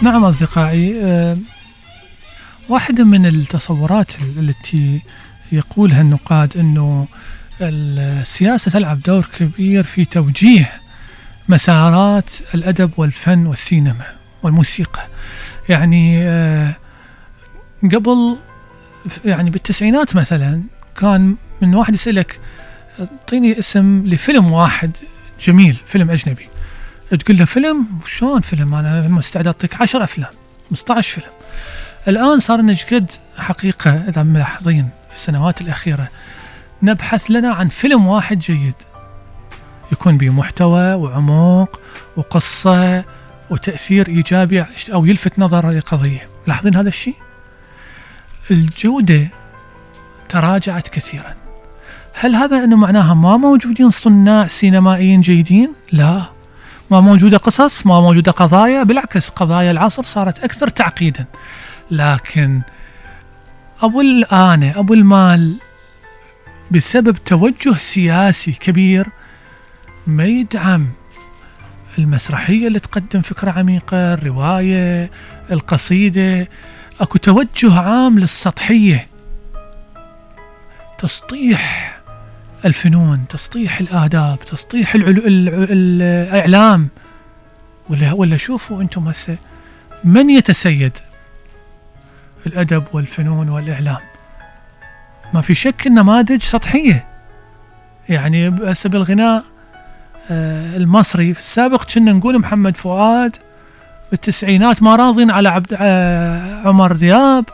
نعم 0.06 0.24
أصدقائي 0.24 1.00
آه، 1.04 1.36
واحدة 2.68 3.04
من 3.04 3.26
التصورات 3.26 4.12
التي 4.22 5.00
يقولها 5.52 6.00
النقاد 6.00 6.56
أنه 6.56 7.06
السياسة 7.60 8.70
تلعب 8.70 9.00
دور 9.02 9.26
كبير 9.38 9.84
في 9.84 10.04
توجيه 10.04 10.72
مسارات 11.48 12.30
الأدب 12.54 12.90
والفن 12.96 13.46
والسينما 13.46 14.04
والموسيقى. 14.42 15.08
يعني 15.68 16.22
آه، 16.22 16.76
قبل 17.82 18.36
يعني 19.24 19.50
بالتسعينات 19.50 20.16
مثلا 20.16 20.62
كان 21.00 21.36
من 21.62 21.74
واحد 21.74 21.94
يسألك 21.94 22.40
أعطيني 23.00 23.58
اسم 23.58 24.02
لفيلم 24.04 24.52
واحد 24.52 24.90
جميل 25.40 25.76
فيلم 25.86 26.10
أجنبي. 26.10 26.48
تقول 27.10 27.38
له 27.38 27.44
فيلم؟ 27.44 27.86
شلون 28.06 28.40
فيلم؟ 28.40 28.74
أنا 28.74 29.08
مستعد 29.08 29.46
أعطيك 29.46 29.82
10 29.82 30.04
أفلام 30.04 30.30
15 30.70 31.14
فيلم. 31.14 31.32
الآن 32.08 32.40
صار 32.40 32.60
نجد 32.60 33.10
حقيقة 33.38 33.90
إذا 33.90 34.22
ملاحظين 34.22 34.88
في 35.10 35.16
السنوات 35.16 35.60
الأخيرة 35.60 36.08
نبحث 36.82 37.30
لنا 37.30 37.52
عن 37.52 37.68
فيلم 37.68 38.06
واحد 38.06 38.38
جيد. 38.38 38.74
يكون 39.92 40.18
به 40.18 40.30
محتوى 40.30 40.94
وعمق 40.94 41.80
وقصة 42.16 43.04
وتأثير 43.50 44.08
إيجابي 44.08 44.64
أو 44.92 45.06
يلفت 45.06 45.38
نظر 45.38 45.70
لقضية. 45.70 46.28
لاحظين 46.46 46.76
هذا 46.76 46.88
الشيء؟ 46.88 47.16
الجودة 48.50 49.28
تراجعت 50.28 50.88
كثيرا. 50.88 51.34
هل 52.14 52.34
هذا 52.34 52.64
إنه 52.64 52.76
معناها 52.76 53.14
ما 53.14 53.36
موجودين 53.36 53.90
صناع 53.90 54.46
سينمائيين 54.46 55.20
جيدين؟ 55.20 55.72
لا. 55.92 56.35
ما 56.90 57.00
موجودة 57.00 57.36
قصص 57.36 57.86
ما 57.86 58.00
موجودة 58.00 58.32
قضايا 58.32 58.82
بالعكس 58.82 59.28
قضايا 59.28 59.70
العصر 59.70 60.02
صارت 60.02 60.38
أكثر 60.38 60.68
تعقيدا. 60.68 61.26
لكن 61.90 62.60
أبو 63.82 64.00
الآنة 64.00 64.78
أبو 64.78 64.94
المال 64.94 65.56
بسبب 66.70 67.16
توجه 67.16 67.74
سياسي 67.74 68.52
كبير 68.52 69.06
ما 70.06 70.24
يدعم 70.24 70.86
المسرحية 71.98 72.66
اللي 72.66 72.78
تقدم 72.78 73.22
فكرة 73.22 73.50
عميقة 73.50 74.14
الرواية 74.14 75.10
القصيدة. 75.50 76.48
أكو 77.00 77.18
توجه 77.18 77.80
عام 77.80 78.18
للسطحية. 78.18 79.08
تسطيح 80.98 81.95
الفنون 82.64 83.24
تسطيح 83.28 83.80
الآداب 83.80 84.38
تسطيح 84.46 84.94
العلو 84.94 85.22
ال- 85.26 85.48
الإعلام. 85.72 86.88
ولا 87.90 88.12
ولا 88.12 88.36
شوفوا 88.36 88.82
أنتم 88.82 89.08
هسه 89.08 89.36
من 90.04 90.30
يتسيد 90.30 90.92
الأدب 92.46 92.84
والفنون 92.92 93.48
والإعلام. 93.48 93.96
ما 95.34 95.40
في 95.40 95.54
شك 95.54 95.86
النماذج 95.86 96.42
سطحية. 96.42 97.06
يعني 98.08 98.48
هسه 98.48 98.88
بالغناء 98.90 99.44
آه، 100.30 100.76
المصري 100.76 101.34
في 101.34 101.40
السابق 101.40 101.84
كنا 101.94 102.12
نقول 102.12 102.38
محمد 102.38 102.76
فؤاد 102.76 103.36
بالتسعينات 104.10 104.82
ما 104.82 104.96
راضين 104.96 105.30
على 105.30 105.48
عبد 105.48 105.76
آه، 105.80 106.68
عمر 106.68 106.92
دياب. 106.92 107.44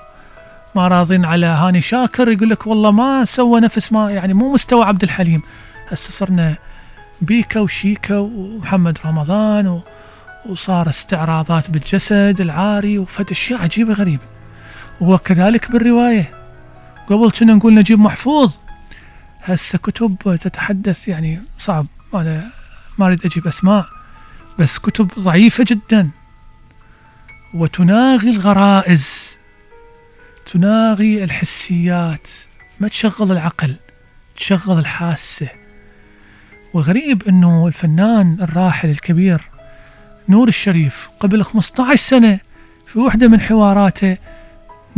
ما 0.74 0.88
راضين 0.88 1.24
على 1.24 1.46
هاني 1.46 1.80
شاكر 1.80 2.28
يقول 2.28 2.50
لك 2.50 2.66
والله 2.66 2.90
ما 2.90 3.24
سوى 3.24 3.60
نفس 3.60 3.92
ما 3.92 4.10
يعني 4.10 4.34
مو 4.34 4.52
مستوى 4.52 4.84
عبد 4.84 5.02
الحليم. 5.02 5.42
هسه 5.88 6.10
صرنا 6.10 6.56
بيكا 7.20 7.60
وشيكا 7.60 8.18
ومحمد 8.18 8.98
رمضان 9.04 9.66
و... 9.66 9.82
وصار 10.46 10.88
استعراضات 10.88 11.70
بالجسد 11.70 12.36
العاري 12.40 12.98
وفد 12.98 13.30
أشياء 13.30 13.62
عجيبة 13.62 13.92
غريبة. 13.94 14.22
وكذلك 15.00 15.72
بالرواية. 15.72 16.30
قبل 17.08 17.30
كنا 17.30 17.54
نقول 17.54 17.74
نجيب 17.74 18.00
محفوظ. 18.00 18.56
هسه 19.42 19.78
كتب 19.78 20.38
تتحدث 20.40 21.08
يعني 21.08 21.40
صعب. 21.58 21.86
أنا 22.14 22.50
ما 22.98 23.06
أريد 23.06 23.26
أجيب 23.26 23.46
أسماء 23.46 23.86
بس 24.58 24.78
كتب 24.78 25.08
ضعيفة 25.18 25.64
جدا. 25.68 26.10
وتناغي 27.54 28.30
الغرائز. 28.30 29.36
تناغي 30.46 31.24
الحسيات 31.24 32.28
ما 32.80 32.88
تشغل 32.88 33.32
العقل 33.32 33.74
تشغل 34.36 34.78
الحاسة. 34.78 35.48
وغريب 36.74 37.22
إنه 37.28 37.66
الفنان 37.66 38.36
الراحل 38.40 38.90
الكبير 38.90 39.40
نور 40.28 40.48
الشريف 40.48 41.08
قبل 41.20 41.44
15 41.44 41.96
سنة 41.96 42.38
في 42.86 42.98
وحدة 42.98 43.28
من 43.28 43.40
حواراته 43.40 44.16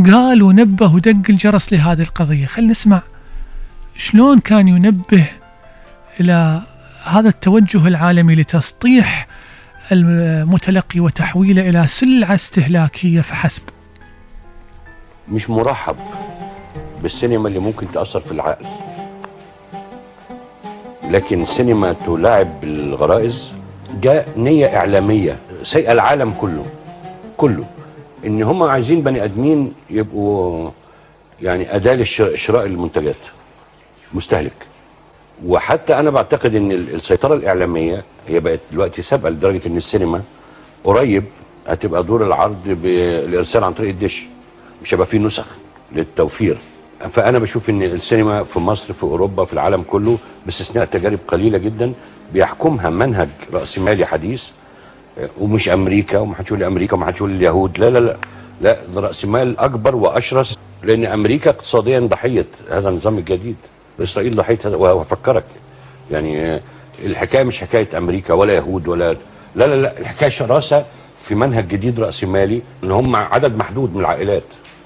قال 0.06 0.42
ونبه 0.42 0.94
ودق 0.94 1.30
الجرس 1.30 1.72
لهذه 1.72 2.02
القضية. 2.02 2.46
خلينا 2.46 2.70
نسمع 2.70 3.02
شلون 3.96 4.40
كان 4.40 4.68
ينبه 4.68 5.26
إلى 6.20 6.62
هذا 7.04 7.28
التوجه 7.28 7.86
العالمي 7.86 8.34
لتسطيح 8.34 9.28
المتلقي 9.92 11.00
وتحويله 11.00 11.68
إلى 11.68 11.86
سلعة 11.86 12.34
استهلاكية 12.34 13.20
فحسب. 13.20 13.62
مش 15.28 15.50
مرحب 15.50 15.96
بالسينما 17.02 17.48
اللي 17.48 17.58
ممكن 17.58 17.92
تأثر 17.92 18.20
في 18.20 18.32
العقل. 18.32 18.66
لكن 21.10 21.42
السينما 21.42 21.92
تلاعب 22.06 22.60
بالغرائز 22.60 23.52
جاء 24.00 24.28
نية 24.36 24.76
إعلامية 24.76 25.38
سيئة 25.62 25.92
العالم 25.92 26.30
كله 26.30 26.64
كله. 27.36 27.64
إن 28.26 28.42
هم 28.42 28.62
عايزين 28.62 29.00
بني 29.02 29.24
آدمين 29.24 29.72
يبقوا 29.90 30.70
يعني 31.42 31.76
أداة 31.76 31.94
لشراء 31.94 32.66
المنتجات. 32.66 33.14
مستهلك. 34.14 34.52
وحتى 35.46 35.98
أنا 35.98 36.10
بعتقد 36.10 36.54
إن 36.54 36.72
ال- 36.72 36.94
السيطرة 36.94 37.34
الإعلامية 37.34 38.04
هي 38.28 38.40
بقت 38.40 38.60
دلوقتي 38.72 39.02
سابقة 39.02 39.30
لدرجة 39.30 39.60
إن 39.66 39.76
السينما 39.76 40.22
قريب 40.84 41.24
هتبقى 41.68 42.02
دور 42.04 42.26
العرض 42.26 42.62
بالإرسال 42.68 43.64
عن 43.64 43.72
طريق 43.72 43.90
الدش. 43.90 44.26
مش 44.84 44.94
هيبقى 44.94 45.06
فيه 45.06 45.18
نسخ 45.18 45.46
للتوفير. 45.92 46.58
فأنا 47.10 47.38
بشوف 47.38 47.70
إن 47.70 47.82
السينما 47.82 48.44
في 48.44 48.58
مصر 48.58 48.92
في 48.92 49.02
أوروبا 49.02 49.44
في 49.44 49.52
العالم 49.52 49.82
كله 49.82 50.18
باستثناء 50.44 50.84
تجارب 50.84 51.18
قليلة 51.28 51.58
جدا 51.58 51.92
بيحكمها 52.32 52.90
منهج 52.90 53.28
رأسمالي 53.52 54.06
حديث 54.06 54.44
ومش 55.40 55.68
أمريكا 55.68 56.18
ومحدش 56.18 56.48
يقول 56.48 56.62
أمريكا 56.64 56.94
ومحدش 56.94 57.16
يقول 57.16 57.30
لي 57.30 57.36
اليهود. 57.36 57.78
لا 57.78 57.90
لا 57.90 57.98
لا 57.98 58.16
لا 58.60 58.76
ده 58.94 59.00
راس 59.00 59.24
مال 59.24 59.58
أكبر 59.58 59.96
وأشرس 59.96 60.58
لأن 60.82 61.04
أمريكا 61.04 61.50
اقتصاديا 61.50 62.00
ضحيه 62.00 62.46
هذا 62.70 62.88
النظام 62.88 63.18
الجديد. 63.18 63.56
إسرائيل 64.02 64.36
ضحيه 64.36 64.58
هذا 64.64 64.76
وهفكرك 64.76 65.44
يعني 66.10 66.60
الحكاية 67.04 67.42
مش 67.44 67.60
حكاية 67.60 67.88
أمريكا 67.98 68.34
ولا 68.34 68.52
يهود 68.54 68.88
ولا 68.88 69.12
لا 69.56 69.66
لا 69.66 69.76
لا 69.82 69.98
الحكاية 70.00 70.28
شراسة 70.28 70.84
في 71.22 71.34
منهج 71.34 71.68
جديد 71.68 72.00
رأسمالي 72.00 72.62
إن 72.84 72.90
هم 72.90 73.16
عدد 73.16 73.56
محدود 73.56 73.94
من 73.94 74.00
العائلات. 74.00 74.42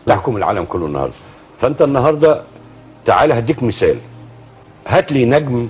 تحكم 0.08 0.36
العالم 0.36 0.64
كله 0.64 0.86
النهارده. 0.86 1.14
فأنت 1.58 1.82
النهارده 1.82 2.42
تعالى 3.04 3.38
هديك 3.38 3.62
مثال. 3.62 3.96
هات 4.88 5.12
لي 5.12 5.24
نجم 5.24 5.68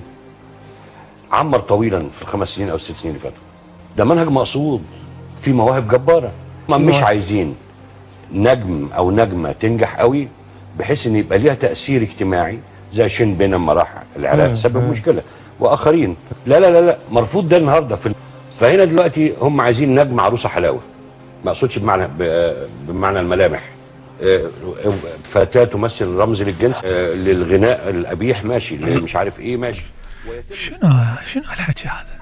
عمر 1.31 1.59
طويلا 1.59 1.99
في 1.99 2.21
الخمس 2.21 2.49
سنين 2.49 2.69
أو 2.69 2.75
الست 2.75 2.91
سنين 2.91 3.15
اللي 3.15 3.23
فاتوا. 3.23 3.43
ده 3.97 4.05
منهج 4.05 4.27
مقصود 4.27 4.83
في 5.41 5.51
مواهب 5.51 5.87
جبارة. 5.87 6.31
ما 6.69 6.77
مش 6.77 7.03
عايزين 7.03 7.55
نجم 8.33 8.89
أو 8.97 9.11
نجمة 9.11 9.51
تنجح 9.51 9.99
قوي 9.99 10.27
بحيث 10.79 11.07
إن 11.07 11.15
يبقى 11.15 11.37
ليها 11.39 11.53
تأثير 11.53 12.01
اجتماعي 12.01 12.59
زي 12.93 13.09
شين 13.09 13.35
بين 13.35 13.51
لما 13.51 13.73
راح 13.73 14.03
العراق 14.15 14.53
سبب 14.53 14.89
مشكلة. 14.89 15.21
وآخرين. 15.59 16.15
لا 16.45 16.59
لا 16.59 16.71
لا 16.71 16.81
لا. 16.81 16.97
مرفوض 17.11 17.49
ده 17.49 17.57
النهارده 17.57 17.95
في 17.95 18.13
فهنا 18.55 18.85
دلوقتي 18.85 19.33
هم 19.41 19.61
عايزين 19.61 19.99
نجم 19.99 20.19
عروسة 20.19 20.49
حلاوة. 20.49 20.79
ما 21.45 21.51
أقصدش 21.51 21.77
بمعنى 21.79 22.07
بمعنى 22.87 23.19
الملامح. 23.19 23.59
آه، 23.59 23.78
فتاة 25.23 25.63
تمثل 25.63 26.07
رمز 26.07 26.41
للجنس 26.41 26.81
آه، 26.85 27.13
للغناء 27.13 27.89
القبيح 27.89 28.43
ماشي 28.45 28.77
مش 28.77 29.15
عارف 29.15 29.39
إيه 29.39 29.57
ماشي. 29.57 29.85
شنو 30.53 30.93
شنو 31.25 31.43
الحكي 31.43 31.87
هذا؟ 31.87 32.19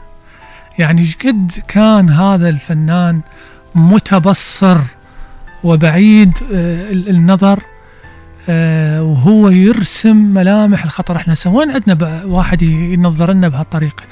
يعني 0.80 1.08
قد 1.26 1.52
كان 1.68 2.10
هذا 2.10 2.50
الفنان 2.50 3.22
متبصر 3.76 4.78
وبعيد 5.64 6.32
آه، 6.54 6.92
ال- 6.92 7.10
النظر 7.10 7.60
آه، 8.50 9.04
وهو 9.04 9.50
يرسم 9.50 10.16
ملامح 10.18 10.84
الخطر؟ 10.84 11.16
إحنا 11.16 11.36
وين 11.46 11.72
عندنا 11.72 12.24
واحد 12.26 12.62
ينظر 12.62 13.32
لنا 13.32 13.48
بهالطريقة 13.48 14.04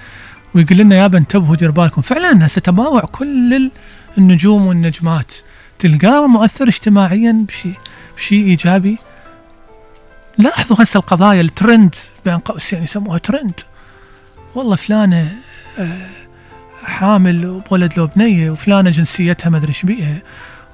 ويقول 0.55 0.77
لنا 0.77 0.95
يابا 0.95 1.17
انتبهوا 1.17 1.55
دير 1.55 1.71
بالكم. 1.71 2.01
فعلا 2.01 2.45
هسه 2.45 2.61
تباوع 2.61 3.01
كل 3.01 3.53
ال- 3.53 3.71
النجوم 4.17 4.67
والنجمات. 4.67 5.31
تلقاه 5.80 6.28
مؤثر 6.28 6.67
اجتماعيا 6.67 7.45
بشيء 7.47 7.73
بشيء 8.17 8.45
إيجابي. 8.45 8.97
لاحظوا 10.38 10.84
هسه 10.84 10.97
القضايا 10.97 11.41
الترند 11.41 11.95
بين 12.26 12.38
قوسين 12.38 12.84
يسموها 12.84 13.17
ترند. 13.17 13.59
والله 14.55 14.76
فلانة 14.76 15.32
آه، 15.78 16.07
حامل 16.84 17.45
وبولد 17.45 17.97
له 17.97 18.05
بنية 18.05 18.49
وفلانة 18.51 18.89
جنسيتها 18.89 19.49
ما 19.49 19.57
أدري 19.57 19.69
إيش 19.69 19.86
بيها 19.86 20.17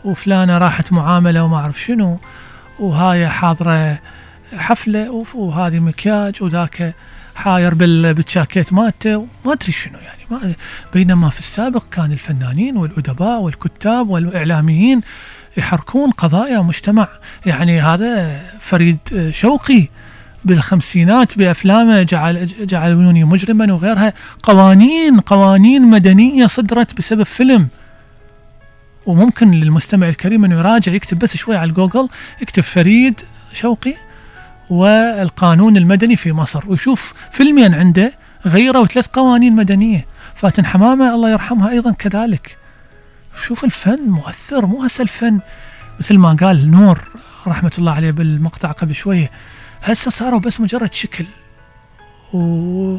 وفلانة 0.06 0.58
راحت 0.58 0.94
معاملة 0.94 1.44
وما 1.44 1.58
أعرف 1.58 1.82
شنو 1.82 2.20
وهاي 2.80 3.30
حاضرة 3.30 4.00
حفلة 4.58 5.26
وهذه 5.36 5.80
مكياج 5.80 6.44
وذاك 6.44 6.96
حاير 7.36 7.74
بال- 7.74 8.14
بالجاكيت 8.14 8.74
مالته 8.74 9.18
وما 9.18 9.54
أدري 9.54 9.72
شنو 9.72 9.98
يعني. 10.06 10.22
ما 10.32 10.54
بينما 10.94 11.30
في 11.30 11.40
السابق 11.40 11.84
كان 11.92 12.12
الفنانين 12.12 12.78
والأدباء 12.78 13.42
والكتاب 13.42 14.10
والإعلاميين 14.10 15.02
يحركون 15.58 16.12
قضايا 16.12 16.60
مجتمع. 16.62 17.08
يعني 17.46 17.82
هذا 17.82 18.42
فريد 18.60 18.98
شوقي 19.32 19.88
بالخمسينات 20.46 21.38
بأفلامه 21.38 22.04
جعل 22.04 22.48
جعلوني 22.60 23.24
مجرما 23.24 23.74
وغيرها. 23.74 24.14
قوانين 24.44 25.20
قوانين 25.20 25.82
مدنية 25.82 26.48
صدرت 26.48 26.98
بسبب 26.98 27.24
فيلم. 27.24 27.68
وممكن 29.06 29.52
للمستمع 29.52 30.10
الكريم 30.10 30.46
أنه 30.46 30.56
يراجع 30.56 30.92
يكتب 30.94 31.20
بس 31.20 31.38
شوي 31.38 31.56
على 31.56 31.70
الجوجل 31.70 32.10
يكتب 32.42 32.64
فريد 32.64 33.22
شوقي. 33.54 33.96
والقانون 34.72 35.78
المدني 35.78 36.16
في 36.16 36.32
مصر. 36.32 36.64
ويشوف 36.68 37.14
فيلمين 37.32 37.74
عنده 37.74 38.14
غيروا 38.46 38.86
ثلاث 38.86 39.08
قوانين 39.08 39.56
مدنية. 39.56 40.06
فاتن 40.36 40.66
حمامة 40.66 41.16
الله 41.16 41.30
يرحمها 41.30 41.70
أيضا 41.70 41.92
كذلك. 41.92 42.58
شوف 43.44 43.64
الفن 43.64 44.00
مؤثر 44.08 44.66
مو 44.66 44.84
هسه 44.84 45.02
الفن. 45.02 45.40
مثل 46.00 46.18
ما 46.18 46.34
قال 46.34 46.72
نور 46.72 47.00
رحمة 47.48 47.72
الله 47.78 47.92
عليه 47.92 48.12
بالمقطع 48.12 48.72
قبل 48.72 48.96
شوية 48.96 49.32
هسه 49.84 50.12
صاروا 50.12 50.40
بس 50.40 50.62
مجرد 50.62 50.94
شكل 50.94 51.26
و... 52.34 52.98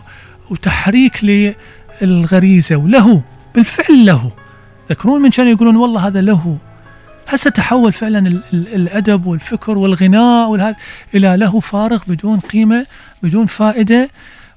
وتحريك 0.51 1.21
للغريزة 2.03 2.77
ولهو 2.77 3.23
بالفعل 3.55 4.07
لهو. 4.07 4.33
تذكرون 4.89 5.23
من 5.23 5.31
كانوا 5.31 5.53
يقولون 5.53 5.77
والله 5.77 6.07
هذا 6.07 6.21
لهو؟ 6.21 6.59
هسه 7.29 7.51
تحول 7.51 7.93
فعلا 7.93 8.19
ال- 8.19 8.43
ال- 8.53 8.75
الأدب 8.75 9.27
والفكر 9.27 9.79
والغناء 9.79 10.77
إلى 11.15 11.37
لهو 11.37 11.61
فارغ 11.61 12.03
بدون 12.07 12.41
قيمة 12.41 12.87
بدون 13.23 13.47
فائدة؟ 13.47 14.11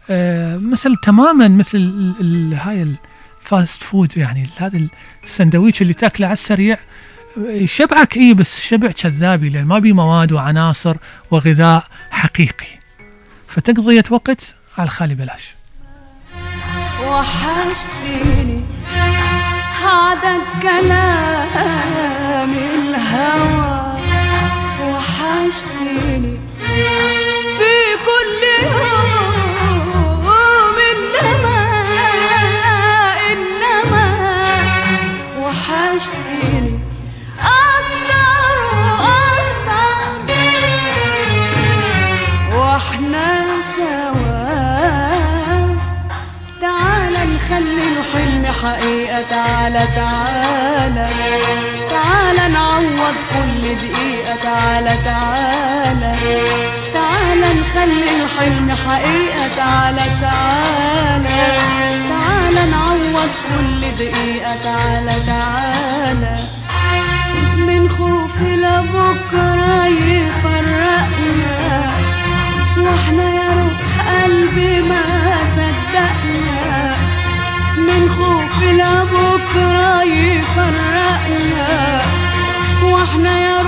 آه 0.10 0.58
مثل 0.58 0.96
تماما 0.96 1.48
مثل 1.48 2.54
هاي 2.54 2.96
ال 3.42 3.50
fast 3.50 3.84
food 3.84 4.18
يعني 4.18 4.50
هذا 4.58 4.82
السندويش 5.24 5.82
اللي 5.82 5.94
تأكله 5.94 6.28
على 6.28 6.34
السريع. 6.34 6.78
يشبعك 7.38 8.18
اي 8.18 8.34
بس 8.34 8.62
شبع 8.62 8.92
كذابي 8.92 9.50
لأن 9.50 9.64
ما 9.66 9.80
بيه 9.80 9.94
مواد 9.94 10.32
وعناصر 10.32 10.96
وغذاء 11.32 11.84
حقيقي. 12.12 12.68
فتقضية 13.48 14.04
وقت 14.10 14.56
على 14.78 14.86
الخالي 14.86 15.16
بلاش. 15.16 15.56
وحشتني 17.08 18.64
عدد 19.96 20.42
كلام 20.62 22.52
الهوى 22.54 24.00
وحشتني. 24.92 26.36
حقيقة 58.86 59.48
تعالى 59.58 60.02
تعالى 60.22 61.30
تعالى 62.10 62.72
نعوض 62.72 63.30
كل 63.50 63.80
دقيقة 64.00 64.56
تعالى 64.64 65.14
تعالى 65.28 66.38
من 67.58 67.90
خوف 67.90 68.42
لبكرة 68.42 69.86
يفرقنا 69.88 71.56
وإحنا 72.78 73.24
يا 73.30 73.50
روح 73.58 74.08
قلبي 74.24 74.82
ما 74.82 75.04
صدقنا. 75.56 76.96
من 77.78 78.10
خوف 78.18 78.64
لبكرة 78.64 80.04
يفرقنا 80.04 82.02
وإحنا 82.84 83.40
يا 83.40 83.62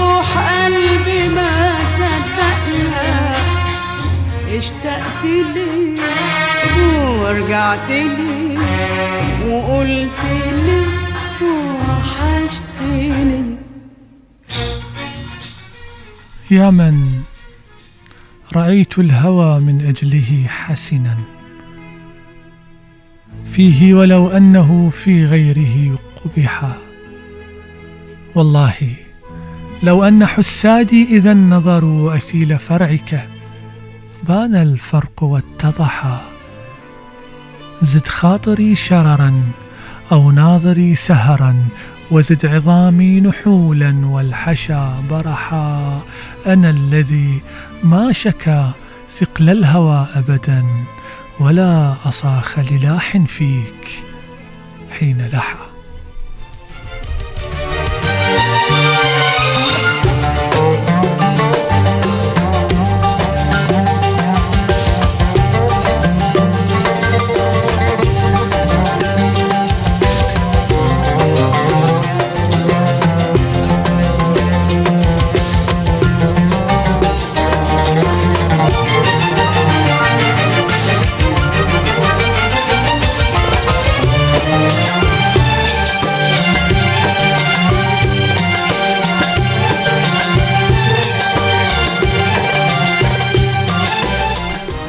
اشتقت 4.88 5.26
لي 5.26 6.00
ورجعت 7.20 7.90
لي 7.90 8.58
وقلت 9.48 10.24
لي 10.66 10.82
وحشتني 11.90 13.58
يا 16.52 16.70
من 16.70 17.22
رأيت 18.56 19.00
الهوى 19.00 19.60
من 19.60 19.86
أجله 19.88 20.48
حسنا. 20.48 21.18
فيه 23.52 23.94
ولو 23.94 24.28
أنه 24.28 24.90
في 24.90 25.26
غيره 25.26 25.96
قبحا 26.24 26.78
والله 28.36 28.94
لو 29.84 30.04
أن 30.04 30.26
حسادي 30.26 31.18
إذا 31.18 31.34
نظروا 31.34 32.16
أثيل 32.16 32.60
فرعك. 32.60 33.37
بان 34.24 34.56
الفرق 34.56 35.24
واتضحا 35.24 36.22
زد 37.82 38.08
خاطري 38.08 38.76
شررا 38.76 39.44
أو 40.12 40.32
ناظري 40.32 40.96
سهرا 40.96 41.56
وزد 42.12 42.46
عظامي 42.46 43.22
نحولا 43.22 44.06
والحشا 44.06 45.04
برحا. 45.10 46.02
أنا 46.46 46.70
الذي 46.70 47.42
ما 47.84 48.12
شكا 48.12 48.72
ثقل 49.10 49.50
الهوى 49.50 50.08
أبدا 50.16 50.66
ولا 51.40 51.96
أصاخ 52.06 52.60
للاح 52.60 53.18
فيك 53.18 54.04
حين 55.00 55.28
لحى 55.28 55.67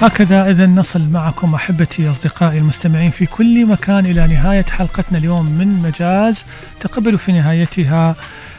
هكذا 0.03 0.51
إذا 0.51 0.66
نصل 0.66 1.11
معكم 1.11 1.55
أحبتي 1.55 2.11
أصدقائي 2.11 2.59
المستمعين 2.59 3.11
في 3.11 3.26
كل 3.26 3.66
مكان 3.66 4.07
إلى 4.07 4.26
نهاية 4.26 4.62
حلقتنا 4.62 5.18
اليوم 5.18 5.46
من 5.51 5.68
مجاز. 5.82 6.44
تقبلوا 6.80 7.18
في 7.18 7.32
نهايتها 7.32 8.16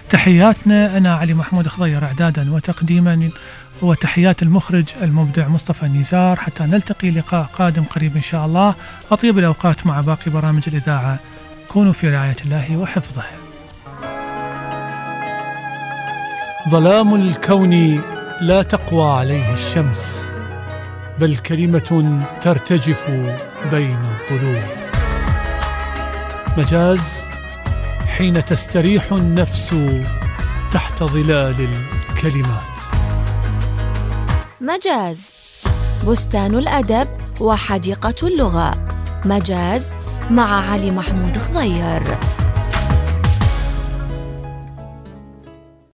تحياتنا. 0.10 0.98
أنا 0.98 1.16
علي 1.16 1.34
محمود 1.34 1.68
خضير 1.68 2.06
إعدادا 2.06 2.54
وتقديما 2.54 3.30
وتحيات 3.82 4.42
المخرج 4.44 4.86
المبدع 5.02 5.48
مصطفى 5.48 5.86
نزار. 5.86 6.36
حتى 6.36 6.64
نلتقي 6.64 7.12
لقاء 7.12 7.44
قادم 7.44 7.84
قريب 7.84 8.16
إن 8.16 8.22
شاء 8.22 8.46
الله. 8.46 8.76
أطيب 9.12 9.40
الأوقات 9.40 9.88
مع 9.88 10.02
باقي 10.02 10.32
برامج 10.32 10.64
الإذاعة. 10.68 11.20
كونوا 11.68 11.94
في 11.94 12.10
رعاية 12.10 12.38
الله 12.46 12.78
وحفظه. 12.78 13.24
ظلام 16.70 17.16
الكون 17.16 18.02
لا 18.42 18.62
تقوى 18.62 19.12
عليه 19.12 19.54
الشمس. 19.54 20.30
بل 21.20 21.38
كلمة 21.38 22.20
ترتجف 22.42 23.10
بين 23.72 24.00
الظلوم 24.20 24.64
مجاز 26.58 27.22
حين 28.08 28.46
تستريح 28.46 29.14
النفس 29.14 29.76
تحت 30.72 31.04
ظلال 31.04 31.68
الكلمات. 32.10 32.80
مجاز 34.62 35.30
بستان 36.08 36.56
الأدب 36.56 37.08
وحديقة 37.42 38.28
اللغة. 38.28 38.88
مجاز 39.26 39.94
مع 40.32 40.72
علي 40.72 40.92
محمود 40.92 41.38
خضير. 41.38 42.02